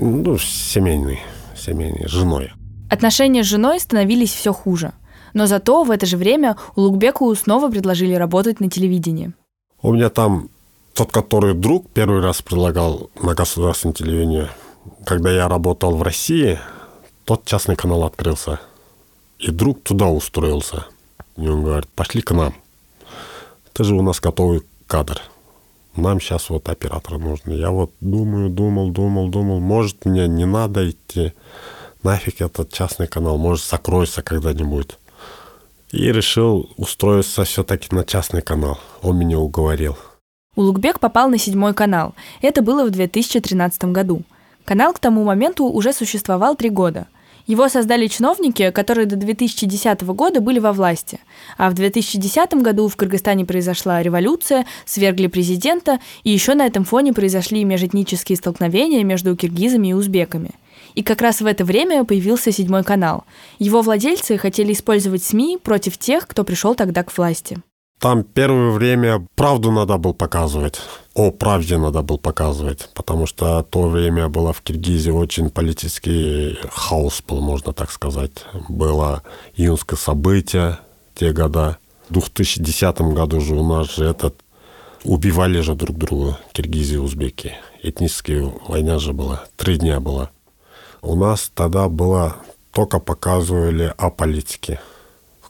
Ну, 0.00 0.36
семейные 0.36 1.20
семейной, 1.56 2.08
с 2.08 2.10
женой. 2.10 2.50
Отношения 2.90 3.44
с 3.44 3.46
женой 3.46 3.78
становились 3.78 4.32
все 4.32 4.52
хуже. 4.52 4.94
Но 5.34 5.46
зато 5.46 5.84
в 5.84 5.90
это 5.90 6.06
же 6.06 6.16
время 6.16 6.56
Улугбеку 6.76 7.34
снова 7.34 7.70
предложили 7.70 8.14
работать 8.14 8.60
на 8.60 8.70
телевидении. 8.70 9.32
У 9.82 9.92
меня 9.92 10.08
там 10.08 10.48
тот, 10.94 11.10
который 11.12 11.54
друг 11.54 11.90
первый 11.90 12.22
раз 12.22 12.40
предлагал 12.40 13.10
на 13.20 13.34
государственном 13.34 13.94
телевидении, 13.94 14.48
когда 15.04 15.30
я 15.30 15.48
работал 15.48 15.96
в 15.96 16.02
России, 16.02 16.58
тот 17.24 17.44
частный 17.44 17.76
канал 17.76 18.04
открылся. 18.04 18.60
И 19.38 19.50
друг 19.50 19.82
туда 19.82 20.06
устроился. 20.06 20.86
И 21.36 21.46
он 21.46 21.64
говорит, 21.64 21.88
пошли 21.88 22.22
к 22.22 22.30
нам. 22.30 22.54
Ты 23.72 23.84
же 23.84 23.94
у 23.94 24.02
нас 24.02 24.20
готовый 24.20 24.62
кадр. 24.86 25.20
Нам 25.96 26.20
сейчас 26.20 26.48
вот 26.48 26.68
оператор 26.68 27.18
нужен. 27.18 27.52
Я 27.52 27.70
вот 27.70 27.90
думаю, 28.00 28.48
думал, 28.48 28.90
думал, 28.90 29.28
думал, 29.28 29.60
может, 29.60 30.04
мне 30.04 30.28
не 30.28 30.44
надо 30.44 30.90
идти 30.90 31.32
нафиг 32.04 32.40
этот 32.40 32.70
частный 32.72 33.08
канал, 33.08 33.38
может, 33.38 33.64
закроется 33.64 34.22
когда-нибудь. 34.22 34.96
И 35.94 36.10
решил 36.10 36.70
устроиться 36.76 37.44
все-таки 37.44 37.94
на 37.94 38.02
частный 38.04 38.42
канал. 38.42 38.80
Он 39.00 39.16
меня 39.16 39.38
уговорил. 39.38 39.96
Улугбек 40.56 40.98
попал 40.98 41.28
на 41.28 41.38
седьмой 41.38 41.72
канал. 41.72 42.16
Это 42.42 42.62
было 42.62 42.84
в 42.84 42.90
2013 42.90 43.84
году. 43.84 44.22
Канал 44.64 44.92
к 44.92 44.98
тому 44.98 45.22
моменту 45.22 45.66
уже 45.66 45.92
существовал 45.92 46.56
три 46.56 46.68
года. 46.68 47.06
Его 47.46 47.68
создали 47.68 48.08
чиновники, 48.08 48.72
которые 48.72 49.06
до 49.06 49.14
2010 49.14 50.02
года 50.02 50.40
были 50.40 50.58
во 50.58 50.72
власти. 50.72 51.20
А 51.58 51.70
в 51.70 51.74
2010 51.74 52.54
году 52.54 52.88
в 52.88 52.96
Кыргызстане 52.96 53.44
произошла 53.44 54.02
революция, 54.02 54.66
свергли 54.86 55.28
президента, 55.28 56.00
и 56.24 56.30
еще 56.30 56.54
на 56.54 56.66
этом 56.66 56.84
фоне 56.84 57.12
произошли 57.12 57.62
межэтнические 57.62 58.36
столкновения 58.36 59.04
между 59.04 59.36
киргизами 59.36 59.88
и 59.88 59.92
узбеками– 59.92 60.50
и 60.94 61.02
как 61.02 61.20
раз 61.20 61.40
в 61.40 61.46
это 61.46 61.64
время 61.64 62.04
появился 62.04 62.52
седьмой 62.52 62.84
канал. 62.84 63.24
Его 63.58 63.82
владельцы 63.82 64.38
хотели 64.38 64.72
использовать 64.72 65.22
СМИ 65.22 65.58
против 65.62 65.98
тех, 65.98 66.26
кто 66.26 66.44
пришел 66.44 66.74
тогда 66.74 67.02
к 67.02 67.16
власти. 67.16 67.58
Там 68.00 68.22
первое 68.22 68.70
время 68.70 69.26
правду 69.34 69.70
надо 69.70 69.96
было 69.96 70.12
показывать. 70.12 70.80
О 71.14 71.30
правде 71.30 71.78
надо 71.78 72.02
было 72.02 72.18
показывать, 72.18 72.90
потому 72.94 73.26
что 73.26 73.62
то 73.62 73.88
время 73.88 74.28
было 74.28 74.52
в 74.52 74.60
Киргизии 74.62 75.10
очень 75.10 75.48
политический 75.48 76.58
хаос 76.70 77.22
был, 77.26 77.40
можно 77.40 77.72
так 77.72 77.90
сказать. 77.90 78.32
Было 78.68 79.22
июнское 79.56 79.96
событие, 79.96 80.78
те 81.14 81.32
года. 81.32 81.78
В 82.08 82.12
2010 82.12 83.00
году 83.14 83.40
же 83.40 83.54
у 83.54 83.66
нас 83.66 83.94
же 83.96 84.04
этот 84.04 84.34
убивали 85.04 85.60
же 85.60 85.74
друг 85.74 85.96
друга, 85.96 86.38
киргизы 86.52 86.94
и 86.94 86.98
узбеки. 86.98 87.54
Этническая 87.82 88.52
война 88.66 88.98
же 88.98 89.12
была, 89.12 89.44
три 89.56 89.78
дня 89.78 90.00
была. 90.00 90.30
У 91.04 91.16
нас 91.16 91.52
тогда 91.54 91.90
было 91.90 92.36
только 92.72 92.98
показывали 92.98 93.92
о 93.98 94.08
политике. 94.08 94.80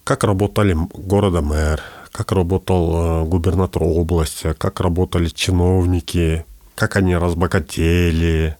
Как 0.02 0.24
работали 0.24 0.76
города 0.92 1.42
мэр, 1.42 1.80
как 2.10 2.32
работал 2.32 3.22
э, 3.22 3.24
губернатор 3.24 3.84
области, 3.84 4.52
как 4.52 4.80
работали 4.80 5.28
чиновники, 5.28 6.44
как 6.74 6.96
они 6.96 7.14
разбогатели. 7.16 8.56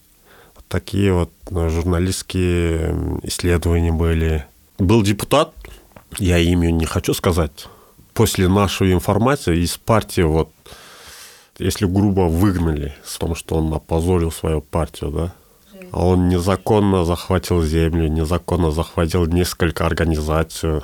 Вот 0.55 0.65
такие 0.69 1.13
вот 1.13 1.33
э, 1.51 1.69
журналистские 1.69 3.19
исследования 3.25 3.91
были. 3.91 4.47
Был 4.79 5.03
депутат, 5.03 5.53
я 6.19 6.39
имя 6.39 6.71
не 6.71 6.87
хочу 6.87 7.13
сказать, 7.13 7.67
после 8.13 8.47
нашей 8.47 8.93
информации 8.93 9.65
из 9.65 9.77
партии, 9.79 10.23
вот, 10.23 10.53
если 11.59 11.87
грубо 11.87 12.29
выгнали, 12.29 12.95
с 13.05 13.19
том, 13.19 13.35
что 13.35 13.57
он 13.57 13.75
опозорил 13.75 14.31
свою 14.31 14.61
партию, 14.61 15.11
да, 15.11 15.35
он 15.95 16.29
незаконно 16.29 17.05
захватил 17.05 17.63
землю, 17.63 18.09
незаконно 18.09 18.71
захватил 18.71 19.27
несколько 19.27 19.87
организаций, 19.87 20.81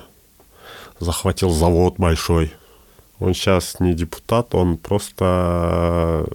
захватил 0.98 1.50
завод 1.50 1.94
большой. 1.98 2.52
Он 3.18 3.34
сейчас 3.34 3.80
не 3.80 3.94
депутат, 3.94 4.54
он 4.54 4.76
просто 4.78 6.26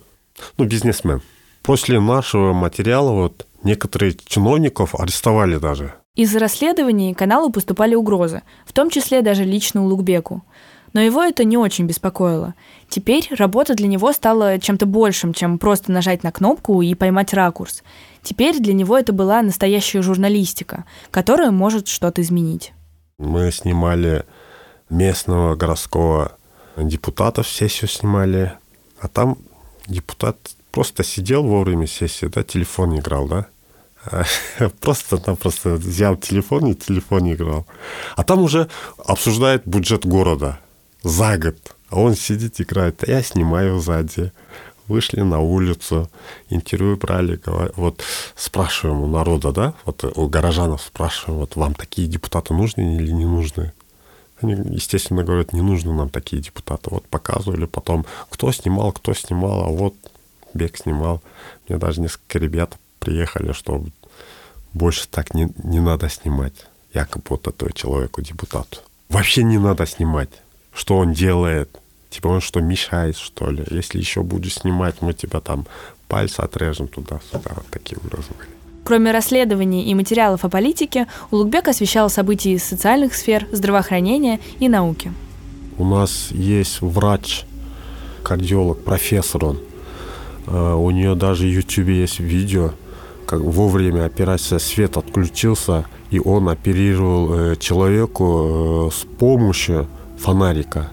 ну, 0.57 0.65
бизнесмен. 0.65 1.21
После 1.63 1.99
нашего 1.99 2.53
материала 2.53 3.11
вот 3.11 3.47
некоторые 3.63 4.15
чиновников 4.25 4.93
арестовали 4.93 5.57
даже. 5.57 5.93
Из 6.15 6.35
расследований 6.35 7.13
каналу 7.13 7.51
поступали 7.51 7.95
угрозы, 7.95 8.43
в 8.65 8.73
том 8.73 8.89
числе 8.89 9.21
даже 9.21 9.43
лично 9.43 9.83
Улугбеку. 9.83 10.43
Но 10.93 11.01
его 11.01 11.21
это 11.23 11.43
не 11.43 11.57
очень 11.57 11.87
беспокоило. 11.87 12.53
Теперь 12.87 13.27
работа 13.31 13.73
для 13.73 13.87
него 13.87 14.13
стала 14.13 14.59
чем-то 14.59 14.85
большим, 14.85 15.33
чем 15.33 15.57
просто 15.57 15.91
нажать 15.91 16.23
на 16.23 16.31
кнопку 16.31 16.81
и 16.81 16.93
поймать 16.93 17.33
ракурс. 17.33 17.83
Теперь 18.25 18.59
для 18.59 18.73
него 18.73 18.97
это 18.97 19.13
была 19.13 19.43
настоящая 19.43 20.01
журналистика, 20.01 20.85
которая 21.11 21.51
может 21.51 21.87
что-то 21.87 22.23
изменить. 22.23 22.73
Мы 23.19 23.51
снимали 23.51 24.25
местного 24.89 25.55
городского 25.55 26.31
депутата, 26.75 27.43
сессию 27.43 27.87
снимали, 27.87 28.53
а 28.99 29.07
там 29.07 29.37
депутат 29.85 30.37
просто 30.71 31.03
сидел 31.03 31.43
во 31.43 31.61
время 31.61 31.85
сессии, 31.85 32.25
да, 32.25 32.43
телефон 32.43 32.97
играл, 32.97 33.27
да, 33.27 33.47
Просто-напросто 34.81 35.75
взял 35.75 36.15
телефон 36.15 36.67
и 36.67 36.75
телефон 36.75 37.31
играл. 37.31 37.65
А 38.15 38.23
там 38.23 38.41
уже 38.41 38.69
обсуждает 39.05 39.63
бюджет 39.65 40.05
города 40.05 40.59
за 41.03 41.37
год. 41.37 41.57
А 41.89 41.99
он 41.99 42.15
сидит, 42.15 42.59
играет, 42.59 43.03
а 43.03 43.11
я 43.11 43.23
снимаю 43.23 43.79
сзади. 43.79 44.31
Вышли 44.87 45.21
на 45.21 45.39
улицу, 45.39 46.09
интервью 46.49 46.97
брали, 46.97 47.39
вот 47.75 48.03
спрашиваем 48.35 49.01
у 49.01 49.07
народа, 49.07 49.51
да, 49.51 49.73
вот 49.85 50.03
у 50.03 50.27
горожанов 50.27 50.81
спрашиваем, 50.81 51.39
вот 51.39 51.55
вам 51.55 51.73
такие 51.73 52.07
депутаты 52.07 52.53
нужны 52.53 52.97
или 52.97 53.11
не 53.11 53.25
нужны? 53.25 53.73
Они, 54.41 54.53
естественно, 54.75 55.23
говорят, 55.23 55.53
не 55.53 55.61
нужны 55.61 55.93
нам 55.93 56.09
такие 56.09 56.41
депутаты. 56.41 56.89
Вот 56.89 57.07
показывали 57.07 57.65
потом, 57.65 58.05
кто 58.29 58.51
снимал, 58.51 58.91
кто 58.91 59.13
снимал, 59.13 59.61
а 59.63 59.67
вот 59.67 59.95
Бег 60.53 60.77
снимал. 60.77 61.21
Мне 61.67 61.77
даже 61.77 62.01
несколько 62.01 62.37
ребят 62.37 62.77
приехали, 62.99 63.53
что 63.53 63.83
больше 64.73 65.07
так 65.07 65.33
не, 65.33 65.49
не 65.63 65.79
надо 65.79 66.09
снимать. 66.09 66.67
Якобы 66.93 67.23
вот 67.29 67.47
этого 67.47 67.71
человеку, 67.71 68.21
депутату. 68.21 68.79
Вообще 69.09 69.43
не 69.43 69.57
надо 69.57 69.85
снимать 69.85 70.29
что 70.75 70.97
он 70.97 71.13
делает. 71.13 71.69
Типа 72.15 72.29
он 72.29 72.39
что, 72.39 72.61
мешает, 72.61 73.17
что 73.17 73.51
ли? 73.51 73.65
Если 73.69 73.99
еще 73.99 74.23
будешь 74.23 74.53
снимать, 74.53 75.01
мы 75.01 75.11
тебя 75.11 75.41
там 75.41 75.65
пальцы 76.07 76.39
отрежем 76.39 76.87
туда-сюда. 76.87 77.51
Вот 77.55 77.65
такие 77.69 77.97
угрозы 77.97 78.29
были. 78.37 78.47
Кроме 78.85 79.11
расследований 79.11 79.83
и 79.83 79.93
материалов 79.93 80.45
о 80.45 80.49
политике, 80.49 81.07
Улугбек 81.29 81.67
освещал 81.67 82.09
события 82.09 82.53
из 82.53 82.63
социальных 82.63 83.15
сфер, 83.15 83.49
здравоохранения 83.51 84.39
и 84.59 84.69
науки. 84.69 85.11
У 85.77 85.83
нас 85.83 86.29
есть 86.31 86.79
врач, 86.79 87.43
кардиолог, 88.23 88.81
профессор 88.85 89.43
он. 89.43 89.59
А, 90.47 90.75
у 90.75 90.91
нее 90.91 91.15
даже 91.15 91.43
в 91.43 91.49
YouTube 91.49 91.89
есть 91.89 92.21
видео, 92.21 92.71
как 93.27 93.41
вовремя 93.41 94.05
операция 94.05 94.59
свет 94.59 94.95
отключился, 94.95 95.85
и 96.11 96.19
он 96.19 96.47
оперировал 96.47 97.33
э, 97.33 97.55
человеку 97.57 98.87
э, 98.87 98.95
с 98.95 99.03
помощью 99.17 99.87
фонарика. 100.17 100.91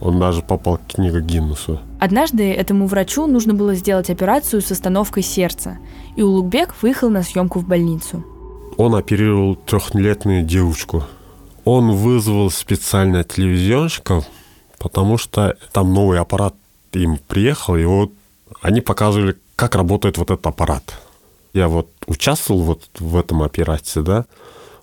Он 0.00 0.18
даже 0.18 0.42
попал 0.42 0.78
в 0.78 0.92
книгу 0.94 1.20
Гиннесу. 1.20 1.80
Однажды 1.98 2.52
этому 2.52 2.86
врачу 2.86 3.26
нужно 3.26 3.54
было 3.54 3.74
сделать 3.74 4.10
операцию 4.10 4.62
с 4.62 4.70
остановкой 4.70 5.22
сердца, 5.22 5.78
и 6.16 6.22
Улугбек 6.22 6.74
выехал 6.82 7.10
на 7.10 7.22
съемку 7.22 7.58
в 7.58 7.66
больницу. 7.66 8.24
Он 8.76 8.94
оперировал 8.94 9.56
трехлетнюю 9.56 10.44
девочку. 10.44 11.04
Он 11.64 11.90
вызвал 11.92 12.50
специально 12.50 13.24
телевизионщиков, 13.24 14.24
потому 14.78 15.18
что 15.18 15.56
там 15.72 15.92
новый 15.92 16.20
аппарат 16.20 16.54
им 16.92 17.18
приехал, 17.26 17.76
и 17.76 17.84
вот 17.84 18.12
они 18.62 18.80
показывали, 18.80 19.36
как 19.56 19.74
работает 19.74 20.16
вот 20.16 20.30
этот 20.30 20.46
аппарат. 20.46 20.94
Я 21.52 21.68
вот 21.68 21.88
участвовал 22.06 22.62
вот 22.62 22.88
в 22.98 23.16
этом 23.16 23.42
операции, 23.42 24.00
да, 24.02 24.26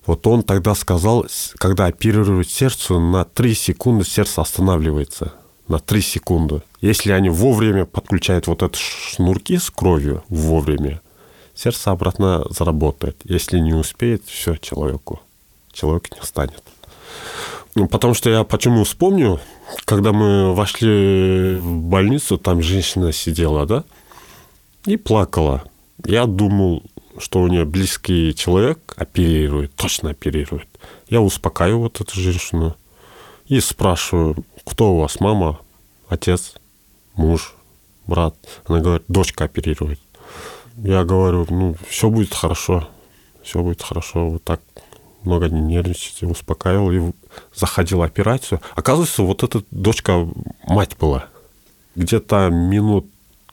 вот 0.05 0.25
он 0.27 0.43
тогда 0.43 0.75
сказал, 0.75 1.25
когда 1.57 1.85
оперируют 1.85 2.49
сердце, 2.49 2.99
на 2.99 3.25
3 3.25 3.55
секунды 3.55 4.05
сердце 4.05 4.41
останавливается. 4.41 5.33
на 5.67 5.79
3 5.79 6.01
секунды. 6.01 6.61
Если 6.81 7.11
они 7.11 7.29
вовремя 7.29 7.85
подключают 7.85 8.47
вот 8.47 8.63
эти 8.63 8.77
шнурки 8.77 9.57
с 9.57 9.69
кровью 9.69 10.23
вовремя, 10.29 11.01
сердце 11.55 11.91
обратно 11.91 12.45
заработает. 12.49 13.17
Если 13.23 13.59
не 13.59 13.73
успеет, 13.73 14.23
все 14.25 14.55
человеку. 14.57 15.21
Человек 15.71 16.09
не 16.11 16.25
станет. 16.25 16.63
Ну, 17.73 17.87
потому 17.87 18.13
что 18.13 18.29
я 18.29 18.43
почему 18.43 18.83
вспомню, 18.83 19.39
когда 19.85 20.13
мы 20.13 20.53
вошли 20.53 21.55
в 21.55 21.81
больницу, 21.81 22.37
там 22.37 22.61
женщина 22.61 23.11
сидела, 23.11 23.65
да, 23.65 23.83
и 24.85 24.97
плакала. 24.97 25.63
Я 26.05 26.25
думал, 26.25 26.83
что 27.17 27.41
у 27.41 27.47
нее 27.47 27.65
близкий 27.65 28.33
человек 28.35 28.93
оперирует, 28.97 29.73
точно 29.75 30.11
оперирует. 30.11 30.67
Я 31.09 31.21
успокаиваю 31.21 31.83
вот 31.83 32.01
эту 32.01 32.19
женщину 32.19 32.75
и 33.47 33.59
спрашиваю, 33.59 34.35
кто 34.65 34.93
у 34.93 34.99
вас, 34.99 35.19
мама, 35.19 35.59
отец, 36.09 36.55
муж, 37.15 37.55
брат? 38.07 38.35
Она 38.65 38.79
говорит, 38.79 39.05
дочка 39.07 39.45
оперирует. 39.45 39.99
Я 40.77 41.03
говорю, 41.03 41.45
ну, 41.49 41.75
все 41.87 42.09
будет 42.09 42.33
хорошо, 42.33 42.87
все 43.43 43.61
будет 43.61 43.81
хорошо. 43.81 44.29
Вот 44.29 44.43
так 44.43 44.61
много 45.23 45.49
не 45.49 45.61
нервничайте, 45.61 46.27
успокаивал 46.27 46.91
и 46.91 47.13
заходил 47.53 48.03
операцию. 48.03 48.61
Оказывается, 48.75 49.23
вот 49.23 49.43
эта 49.43 49.63
дочка 49.71 50.27
мать 50.67 50.97
была. 50.97 51.27
Где-то 51.95 52.49
минут 52.49 53.07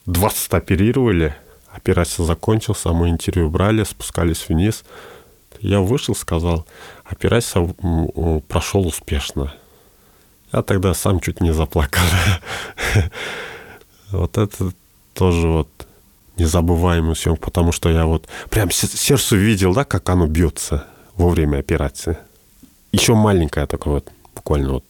20 0.05 0.53
оперировали, 0.53 1.35
операция 1.73 2.25
закончилась, 2.25 2.85
а 2.85 2.93
мы 2.93 3.09
интервью 3.09 3.49
брали, 3.49 3.83
спускались 3.83 4.47
вниз. 4.47 4.83
Я 5.59 5.79
вышел, 5.79 6.15
сказал, 6.15 6.65
операция 7.03 7.73
прошел 8.47 8.87
успешно. 8.87 9.53
Я 10.51 10.61
тогда 10.61 10.93
сам 10.93 11.19
чуть 11.19 11.41
не 11.41 11.53
заплакал. 11.53 12.03
Вот 14.11 14.37
это 14.37 14.71
тоже 15.15 15.47
вот 15.47 15.69
незабываемый 16.37 17.15
съемка, 17.15 17.45
потому 17.45 17.71
что 17.71 17.89
я 17.89 18.05
вот 18.05 18.27
прям 18.51 18.69
сердце 18.69 19.35
видел, 19.35 19.73
да, 19.73 19.85
как 19.85 20.07
оно 20.07 20.27
бьется 20.27 20.85
во 21.15 21.29
время 21.29 21.57
операции. 21.57 22.19
Еще 22.91 23.15
маленькое 23.15 23.65
такое 23.65 23.95
вот, 23.95 24.11
буквально 24.35 24.73
вот 24.73 24.85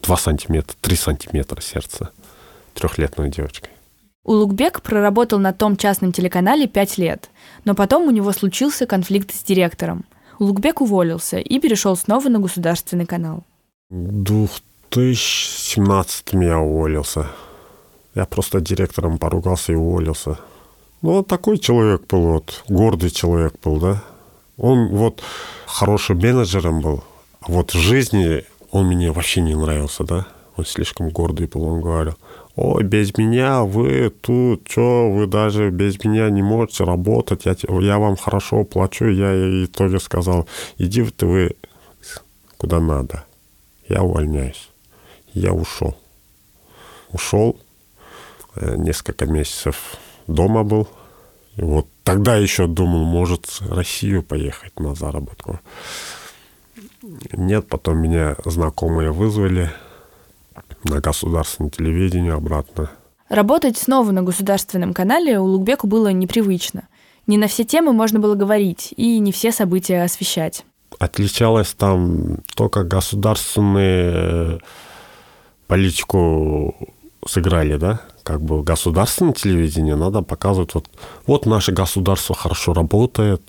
2 0.00 0.16
сантиметра, 0.16 0.74
3 0.80 0.96
сантиметра 0.96 1.60
сердца 1.60 2.10
трехлетной 2.72 3.30
девочкой. 3.30 3.73
Улугбек 4.24 4.80
проработал 4.80 5.38
на 5.38 5.52
том 5.52 5.76
частном 5.76 6.12
телеканале 6.12 6.66
5 6.66 6.98
лет, 6.98 7.28
но 7.64 7.74
потом 7.74 8.08
у 8.08 8.10
него 8.10 8.32
случился 8.32 8.86
конфликт 8.86 9.34
с 9.34 9.42
директором. 9.42 10.04
Улугбек 10.38 10.80
уволился 10.80 11.38
и 11.38 11.60
перешел 11.60 11.96
снова 11.96 12.28
на 12.28 12.38
государственный 12.38 13.06
канал. 13.06 13.44
В 13.90 14.24
2017 14.24 16.32
я 16.32 16.58
уволился. 16.58 17.26
Я 18.14 18.24
просто 18.24 18.60
директором 18.60 19.18
поругался 19.18 19.72
и 19.72 19.76
уволился. 19.76 20.38
Ну, 21.02 21.12
вот 21.12 21.26
такой 21.26 21.58
человек 21.58 22.06
был, 22.08 22.22
вот, 22.22 22.64
гордый 22.68 23.10
человек 23.10 23.54
был, 23.62 23.78
да. 23.78 24.02
Он 24.56 24.88
вот 24.88 25.20
хорошим 25.66 26.18
менеджером 26.18 26.80
был, 26.80 27.04
а 27.40 27.52
вот 27.52 27.74
в 27.74 27.78
жизни 27.78 28.44
он 28.70 28.86
мне 28.86 29.12
вообще 29.12 29.42
не 29.42 29.54
нравился, 29.54 30.04
да. 30.04 30.26
Он 30.56 30.64
слишком 30.64 31.10
гордый 31.10 31.46
был, 31.46 31.64
он 31.64 31.82
говорил, 31.82 32.14
ой, 32.56 32.84
без 32.84 33.16
меня 33.16 33.62
вы 33.62 34.10
тут, 34.10 34.68
что, 34.68 35.10
вы 35.10 35.26
даже 35.26 35.70
без 35.70 36.02
меня 36.04 36.30
не 36.30 36.42
можете 36.42 36.84
работать, 36.84 37.44
я, 37.46 37.56
я 37.80 37.98
вам 37.98 38.16
хорошо 38.16 38.64
плачу. 38.64 39.06
Я 39.06 39.32
в 39.32 39.64
итоге 39.64 39.98
сказал, 40.00 40.48
иди 40.78 41.02
ты 41.04 41.26
вы 41.26 41.56
куда 42.56 42.80
надо. 42.80 43.24
Я 43.88 44.02
увольняюсь. 44.02 44.70
Я 45.32 45.52
ушел. 45.52 45.96
Ушел, 47.10 47.60
э, 48.56 48.76
несколько 48.76 49.26
месяцев 49.26 49.96
дома 50.26 50.64
был. 50.64 50.88
И 51.56 51.62
вот 51.62 51.86
тогда 52.02 52.36
еще 52.36 52.66
думал, 52.66 53.04
может, 53.04 53.46
в 53.46 53.72
Россию 53.72 54.22
поехать 54.22 54.78
на 54.80 54.94
заработку. 54.94 55.60
Нет, 57.32 57.68
потом 57.68 57.98
меня 57.98 58.36
знакомые 58.44 59.12
вызвали 59.12 59.70
на 60.84 61.00
государственное 61.00 61.70
телевидение 61.70 62.32
обратно. 62.34 62.90
Работать 63.28 63.78
снова 63.78 64.10
на 64.10 64.22
государственном 64.22 64.92
канале 64.94 65.38
у 65.38 65.44
Лукбеку 65.44 65.86
было 65.86 66.12
непривычно. 66.12 66.88
Не 67.26 67.38
на 67.38 67.48
все 67.48 67.64
темы 67.64 67.92
можно 67.92 68.20
было 68.20 68.34
говорить 68.34 68.92
и 68.96 69.18
не 69.18 69.32
все 69.32 69.50
события 69.50 70.02
освещать. 70.02 70.64
Отличалось 70.98 71.72
там 71.74 72.38
только 72.54 72.84
государственные 72.84 74.60
политику 75.66 76.76
сыграли, 77.26 77.76
да? 77.76 78.00
как 78.24 78.40
бы 78.40 78.62
государственное 78.62 79.34
телевидение 79.34 79.96
надо 79.96 80.22
показывать, 80.22 80.74
вот, 80.74 80.88
вот 81.26 81.46
наше 81.46 81.72
государство 81.72 82.34
хорошо 82.34 82.72
работает, 82.72 83.42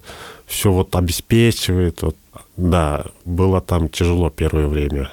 все 0.45 0.71
вот 0.71 0.95
обеспечивает. 0.95 2.01
Вот. 2.01 2.15
Да, 2.57 3.05
было 3.23 3.61
там 3.61 3.89
тяжело 3.89 4.29
первое 4.29 4.67
время. 4.67 5.11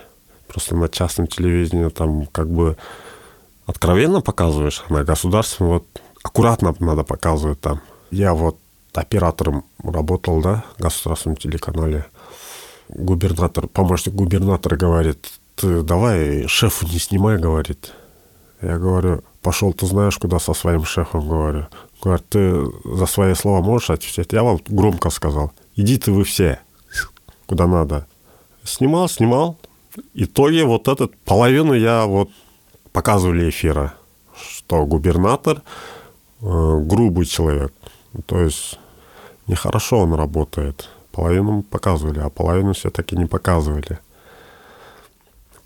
Просто 0.53 0.77
на 0.77 0.88
частном 0.88 1.27
телевидении 1.27 1.88
там 1.88 2.27
как 2.27 2.51
бы 2.51 2.77
откровенно 3.65 4.21
показываешь, 4.21 4.85
а 4.87 4.93
на 4.93 5.05
государственном 5.05 5.73
вот 5.73 5.87
аккуратно 6.23 6.75
надо 6.79 7.05
показывать 7.05 7.61
там. 7.61 7.81
Я 8.11 8.35
вот 8.35 8.59
оператором 8.93 9.65
работал, 9.83 10.43
да, 10.43 10.65
в 10.77 10.83
государственном 10.83 11.37
телеканале. 11.37 12.05
Губернатор, 12.91 13.67
помощник 13.67 14.15
губернатора 14.15 14.77
говорит, 14.77 15.33
ты 15.57 15.83
давай 15.83 16.47
шефу 16.49 16.87
не 16.87 16.99
снимай, 16.99 17.38
говорит. 17.38 17.93
Я 18.61 18.77
говорю, 18.79 19.25
пошел, 19.41 19.73
ты 19.73 19.87
знаешь, 19.87 20.19
куда 20.19 20.38
со 20.38 20.53
своим 20.53 20.85
шефом, 20.85 21.27
говорю. 21.27 21.67
Говорит, 22.03 22.29
ты 22.29 22.67
за 22.85 23.07
свои 23.07 23.33
слова 23.35 23.62
можешь 23.62 23.88
отвечать? 23.88 24.33
Я 24.33 24.43
вам 24.43 24.61
громко 24.69 25.09
сказал, 25.09 25.53
идите 25.77 26.11
вы 26.11 26.25
все, 26.25 26.61
куда 27.47 27.67
надо. 27.67 28.07
Снимал, 28.65 29.09
снимал. 29.09 29.57
Итоге 30.14 30.64
вот 30.64 30.88
этот, 30.88 31.16
половину 31.18 31.74
я 31.74 32.07
вот 32.07 32.31
показывали 32.92 33.48
эфира, 33.48 33.94
что 34.35 34.87
губернатор 34.87 35.62
э, 36.40 36.81
грубый 36.85 37.26
человек. 37.26 37.72
То 38.26 38.40
есть 38.40 38.78
нехорошо 39.46 39.98
он 39.98 40.14
работает. 40.14 40.88
Половину 41.11 41.62
показывали, 41.62 42.20
а 42.20 42.31
половину 42.31 42.72
все-таки 42.72 43.16
не 43.16 43.26
показывали 43.26 43.98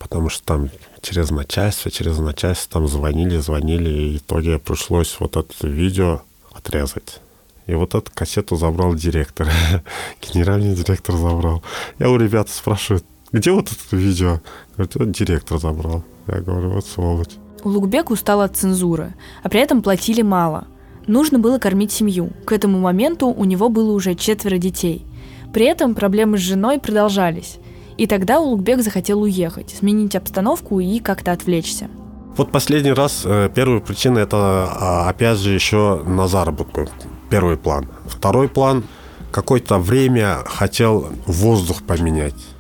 потому 0.09 0.29
что 0.29 0.45
там 0.45 0.71
через 1.03 1.31
начальство, 1.31 1.91
через 1.91 2.19
начальство 2.19 2.75
там 2.75 2.87
звонили, 2.87 3.39
звонили, 3.39 3.91
и 3.91 4.19
в 4.19 4.23
итоге 4.23 4.59
пришлось 4.61 5.17
вот 5.19 5.37
это 5.37 5.67
видео 5.67 6.23
отрезать. 6.53 7.21
И 7.67 7.75
вот 7.75 7.97
эту 7.97 8.09
кассету 8.15 8.55
забрал 8.55 8.95
директор. 8.95 9.49
Генеральный 10.23 10.77
директор 10.77 11.17
забрал. 11.17 11.65
Я 11.99 12.09
у 12.09 12.17
ребят 12.17 12.49
спрашиваю, 12.49 13.03
где 13.37 13.53
вот 13.53 13.71
это 13.71 13.97
видео? 13.97 14.41
Говорит, 14.77 14.95
вот 14.95 15.11
директор 15.11 15.59
забрал. 15.59 16.03
Я 16.27 16.41
говорю, 16.41 16.71
вот 16.71 16.87
сволочь. 16.87 17.37
Улугбек 17.65 18.11
устал 18.11 18.41
от 18.41 18.57
цензуры, 18.57 19.15
а 19.43 19.49
при 19.49 19.61
этом 19.61 19.83
платили 19.83 20.23
мало. 20.23 20.67
Нужно 21.07 21.39
было 21.39 21.59
кормить 21.59 21.93
семью. 21.93 22.31
К 22.47 22.53
этому 22.53 22.79
моменту 22.79 23.27
у 23.27 23.45
него 23.45 23.69
было 23.69 23.93
уже 23.93 24.15
четверо 24.15 24.57
детей. 24.57 25.05
При 25.53 25.67
этом 25.67 25.95
проблемы 25.95 26.39
с 26.39 26.41
женой 26.41 26.81
продолжались. 26.81 27.59
И 27.99 28.07
тогда 28.07 28.41
Улугбек 28.41 28.83
захотел 28.83 29.21
уехать, 29.21 29.71
сменить 29.71 30.17
обстановку 30.17 30.81
и 30.81 30.99
как-то 30.99 31.33
отвлечься. 31.33 31.89
Вот 32.37 32.51
последний 32.51 32.93
раз, 32.93 33.23
э, 33.25 33.51
первая 33.55 33.81
причина 33.81 34.19
это 34.19 34.37
а, 34.71 35.09
опять 35.09 35.39
же 35.39 35.53
еще 35.53 36.03
на 36.07 36.27
заработку. 36.27 36.89
Первый 37.31 37.57
план. 37.57 37.87
Второй 38.07 38.49
план, 38.49 38.85
какое-то 39.31 39.79
время 39.79 40.39
хотел 40.47 41.09
воздух 41.27 41.83
поменять. 41.83 42.56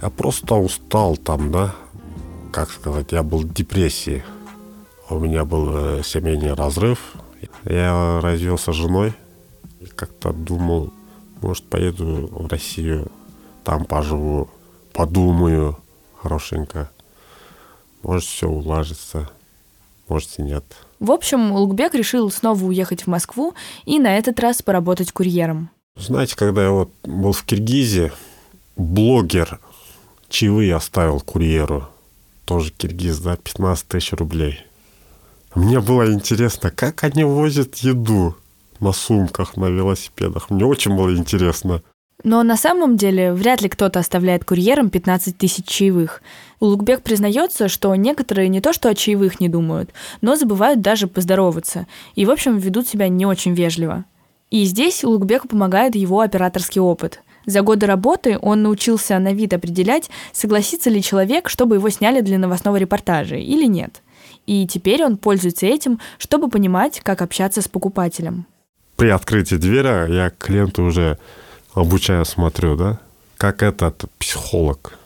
Я 0.00 0.10
просто 0.10 0.54
устал 0.54 1.16
там, 1.16 1.50
да, 1.50 1.74
как 2.52 2.70
сказать, 2.70 3.12
я 3.12 3.22
был 3.22 3.40
в 3.40 3.52
депрессии. 3.52 4.24
У 5.10 5.18
меня 5.18 5.44
был 5.44 5.98
э, 5.98 6.02
семейный 6.04 6.54
разрыв. 6.54 7.14
Я 7.64 8.20
развелся 8.22 8.72
с 8.72 8.76
женой. 8.76 9.14
И 9.80 9.86
как-то 9.86 10.32
думал, 10.32 10.92
может, 11.40 11.64
поеду 11.64 12.28
в 12.30 12.46
Россию, 12.48 13.10
там 13.64 13.84
поживу 13.84 14.48
подумаю 14.92 15.78
хорошенько. 16.16 16.90
Может, 18.02 18.28
все 18.28 18.48
улажится, 18.48 19.30
может 20.08 20.38
и 20.38 20.42
нет. 20.42 20.64
В 21.00 21.10
общем, 21.10 21.52
Улугбек 21.52 21.94
решил 21.94 22.30
снова 22.30 22.64
уехать 22.64 23.02
в 23.02 23.06
Москву 23.06 23.54
и 23.84 23.98
на 23.98 24.16
этот 24.16 24.38
раз 24.40 24.62
поработать 24.62 25.12
курьером. 25.12 25.70
Знаете, 25.96 26.36
когда 26.36 26.64
я 26.64 26.70
вот 26.70 26.90
был 27.04 27.32
в 27.32 27.44
Киргизии, 27.44 28.12
блогер 28.76 29.60
чаевые 30.28 30.74
оставил 30.74 31.20
курьеру, 31.20 31.88
тоже 32.44 32.70
киргиз, 32.70 33.18
да, 33.18 33.36
15 33.36 33.86
тысяч 33.86 34.12
рублей. 34.12 34.60
Мне 35.54 35.80
было 35.80 36.12
интересно, 36.12 36.70
как 36.70 37.04
они 37.04 37.24
возят 37.24 37.76
еду 37.76 38.36
на 38.80 38.92
сумках, 38.92 39.56
на 39.56 39.66
велосипедах. 39.66 40.50
Мне 40.50 40.64
очень 40.64 40.94
было 40.94 41.14
интересно. 41.16 41.82
Но 42.24 42.42
на 42.42 42.56
самом 42.56 42.96
деле 42.96 43.32
вряд 43.32 43.62
ли 43.62 43.68
кто-то 43.68 44.00
оставляет 44.00 44.44
курьерам 44.44 44.90
15 44.90 45.38
тысяч 45.38 45.64
чаевых. 45.66 46.20
Улугбек 46.58 47.02
признается, 47.02 47.68
что 47.68 47.94
некоторые 47.94 48.48
не 48.48 48.60
то 48.60 48.72
что 48.72 48.88
о 48.88 48.94
чаевых 48.94 49.38
не 49.38 49.48
думают, 49.48 49.90
но 50.20 50.34
забывают 50.34 50.80
даже 50.80 51.06
поздороваться 51.06 51.86
и, 52.16 52.26
в 52.26 52.30
общем, 52.30 52.58
ведут 52.58 52.88
себя 52.88 53.08
не 53.08 53.24
очень 53.24 53.54
вежливо. 53.54 54.04
И 54.50 54.64
здесь 54.64 55.04
Улугбеку 55.04 55.46
помогает 55.46 55.94
его 55.94 56.20
операторский 56.20 56.80
опыт. 56.80 57.20
За 57.48 57.62
годы 57.62 57.86
работы 57.86 58.38
он 58.42 58.62
научился 58.62 59.18
на 59.18 59.32
вид 59.32 59.54
определять, 59.54 60.10
согласится 60.32 60.90
ли 60.90 61.02
человек, 61.02 61.48
чтобы 61.48 61.76
его 61.76 61.88
сняли 61.88 62.20
для 62.20 62.36
новостного 62.36 62.76
репортажа 62.76 63.36
или 63.36 63.64
нет. 63.64 64.02
И 64.46 64.66
теперь 64.66 65.02
он 65.02 65.16
пользуется 65.16 65.64
этим, 65.64 65.98
чтобы 66.18 66.50
понимать, 66.50 67.00
как 67.00 67.22
общаться 67.22 67.62
с 67.62 67.68
покупателем. 67.68 68.44
При 68.96 69.08
открытии 69.08 69.54
двери 69.54 70.12
я 70.12 70.28
клиенту 70.28 70.84
уже 70.84 71.18
обучаю, 71.72 72.26
смотрю, 72.26 72.76
да, 72.76 73.00
как 73.38 73.62
этот 73.62 74.04
психолог. 74.18 74.98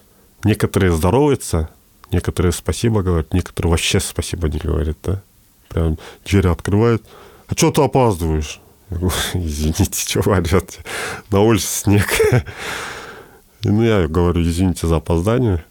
Некоторые 0.43 0.91
здороваются, 0.91 1.69
некоторые 2.11 2.51
спасибо 2.51 3.03
говорят, 3.03 3.33
некоторые 3.33 3.71
вообще 3.71 4.01
спасибо 4.01 4.49
не 4.49 4.59
говорят, 4.59 4.97
да. 5.05 5.23
Прям 5.69 5.97
двери 6.25 6.49
открывают. 6.49 7.05
А 7.47 7.55
что 7.55 7.71
ты 7.71 7.83
опаздываешь? 7.83 8.61
Говорю, 8.93 9.11
извините, 9.35 9.89
что 9.93 10.21
вы 10.21 10.37
орете? 10.37 10.85
На 11.31 11.41
улице 11.41 11.67
снег. 11.67 12.07
Ну, 13.65 13.81
я 13.85 14.09
говорю, 14.09 14.43
извините 14.43 14.89
за 14.89 14.97
опоздание. 14.97 15.65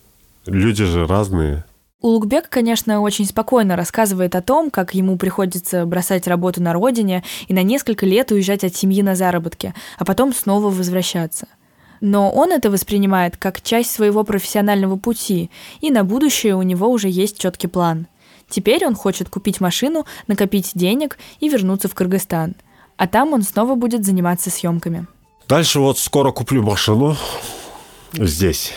Люди 0.46 0.86
же 0.86 1.06
разные. 1.06 1.66
Улугбек, 2.00 2.48
конечно, 2.48 3.02
очень 3.02 3.26
спокойно 3.26 3.76
рассказывает 3.76 4.34
о 4.34 4.42
том, 4.42 4.72
как 4.72 4.94
ему 4.94 5.18
приходится 5.18 5.86
бросать 5.86 6.26
работу 6.26 6.64
на 6.64 6.72
родине 6.72 7.22
и 7.50 7.54
на 7.54 7.64
несколько 7.64 8.06
лет 8.06 8.32
уезжать 8.32 8.64
от 8.64 8.74
семьи 8.78 9.04
на 9.04 9.16
заработки, 9.16 9.74
а 10.00 10.06
потом 10.06 10.34
снова 10.34 10.70
возвращаться. 10.70 11.50
Но 12.00 12.32
он 12.32 12.54
это 12.54 12.72
воспринимает 12.72 13.36
как 13.36 13.62
часть 13.62 13.92
своего 13.92 14.24
профессионального 14.24 14.96
пути, 14.96 15.52
и 15.82 15.92
на 15.92 16.06
будущее 16.06 16.56
у 16.56 16.62
него 16.62 16.88
уже 16.88 17.10
есть 17.10 17.38
четкий 17.38 17.68
план. 17.68 18.08
Теперь 18.50 18.86
он 18.86 18.96
хочет 18.96 19.30
купить 19.30 19.60
машину, 19.60 20.06
накопить 20.28 20.72
денег 20.76 21.20
и 21.42 21.50
вернуться 21.50 21.90
в 21.90 21.94
Кыргызстан. 21.94 22.56
А 23.02 23.08
там 23.08 23.34
он 23.34 23.42
снова 23.42 23.74
будет 23.74 24.06
заниматься 24.06 24.52
съемками. 24.52 25.08
Дальше 25.48 25.80
вот 25.80 25.98
скоро 25.98 26.32
куплю 26.32 26.62
машину 26.62 27.18
здесь. 28.14 28.74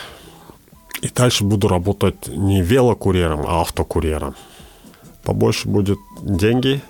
И 1.02 1.08
дальше 1.08 1.44
буду 1.44 1.68
работать 1.68 2.28
не 2.28 2.62
велокурьером, 2.62 3.44
а 3.46 3.60
автокурьером. 3.60 4.34
Побольше 5.24 5.68
будет 5.68 5.98
деньги. 6.22 6.80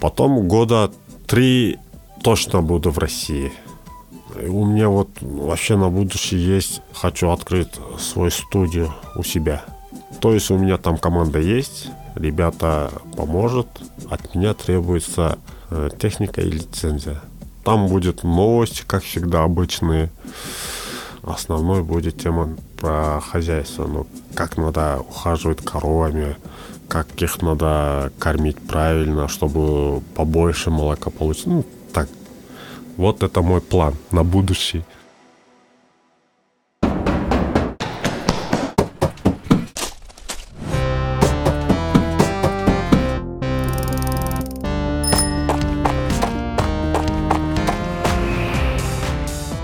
Потом 0.00 0.48
года 0.48 0.90
три 1.28 1.78
точно 2.24 2.60
буду 2.60 2.90
в 2.90 2.98
России. 2.98 3.52
И 4.42 4.46
у 4.46 4.64
меня 4.64 4.88
вот 4.88 5.10
вообще 5.20 5.76
на 5.76 5.90
будущее 5.90 6.44
есть, 6.44 6.82
хочу 6.92 7.30
открыть 7.30 7.70
свою 8.00 8.32
студию 8.32 8.92
у 9.14 9.22
себя. 9.22 9.64
То 10.18 10.34
есть 10.34 10.50
у 10.50 10.58
меня 10.58 10.76
там 10.76 10.98
команда 10.98 11.38
есть, 11.38 11.86
ребята 12.16 12.90
поможет, 13.16 13.68
от 14.10 14.34
меня 14.34 14.54
требуется 14.54 15.38
техника 15.98 16.40
и 16.40 16.50
лицензия. 16.50 17.20
Там 17.64 17.86
будет 17.88 18.24
новости, 18.24 18.82
как 18.86 19.04
всегда, 19.04 19.44
обычные 19.44 20.10
основной 21.22 21.82
будет 21.82 22.20
тема 22.20 22.56
про 22.76 23.20
хозяйство. 23.20 23.86
Ну, 23.86 24.06
как 24.34 24.56
надо 24.56 25.00
ухаживать 25.00 25.64
коровами, 25.64 26.36
как 26.88 27.06
их 27.22 27.40
надо 27.42 28.12
кормить 28.18 28.58
правильно, 28.58 29.28
чтобы 29.28 30.00
побольше 30.14 30.70
молока 30.70 31.10
получить. 31.10 31.46
Ну, 31.46 31.64
так. 31.92 32.08
Вот 32.96 33.22
это 33.22 33.40
мой 33.40 33.60
план 33.60 33.94
на 34.10 34.24
будущее. 34.24 34.84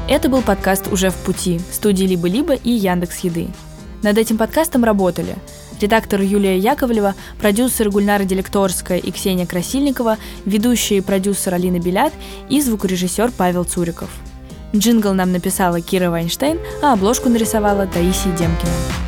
Это 0.09 0.31
был 0.31 0.41
подкаст 0.41 0.91
«Уже 0.91 1.11
в 1.11 1.17
пути» 1.17 1.61
студии 1.71 2.05
«Либо-либо» 2.05 2.55
и 2.55 2.71
Яндекс 2.71 3.19
Еды. 3.19 3.49
Над 4.03 4.17
этим 4.17 4.39
подкастом 4.39 4.83
работали 4.83 5.37
редактор 5.83 6.23
Юлия 6.23 6.57
Яковлева, 6.57 7.15
продюсер 7.39 7.91
Гульнара 7.91 8.25
Делекторская 8.25 8.97
и 8.97 9.11
Ксения 9.11 9.45
Красильникова, 9.45 10.17
ведущий 10.47 11.03
продюсер 11.03 11.53
Алина 11.53 11.79
Белят 11.79 12.15
и 12.49 12.63
звукорежиссер 12.63 13.33
Павел 13.37 13.65
Цуриков. 13.65 14.09
Джингл 14.75 15.13
нам 15.13 15.31
написала 15.31 15.83
Кира 15.83 16.09
Вайнштейн, 16.09 16.59
а 16.83 16.95
обложку 16.95 17.29
нарисовала 17.29 17.87
Таисия 17.87 18.33
Демкина. 18.33 19.08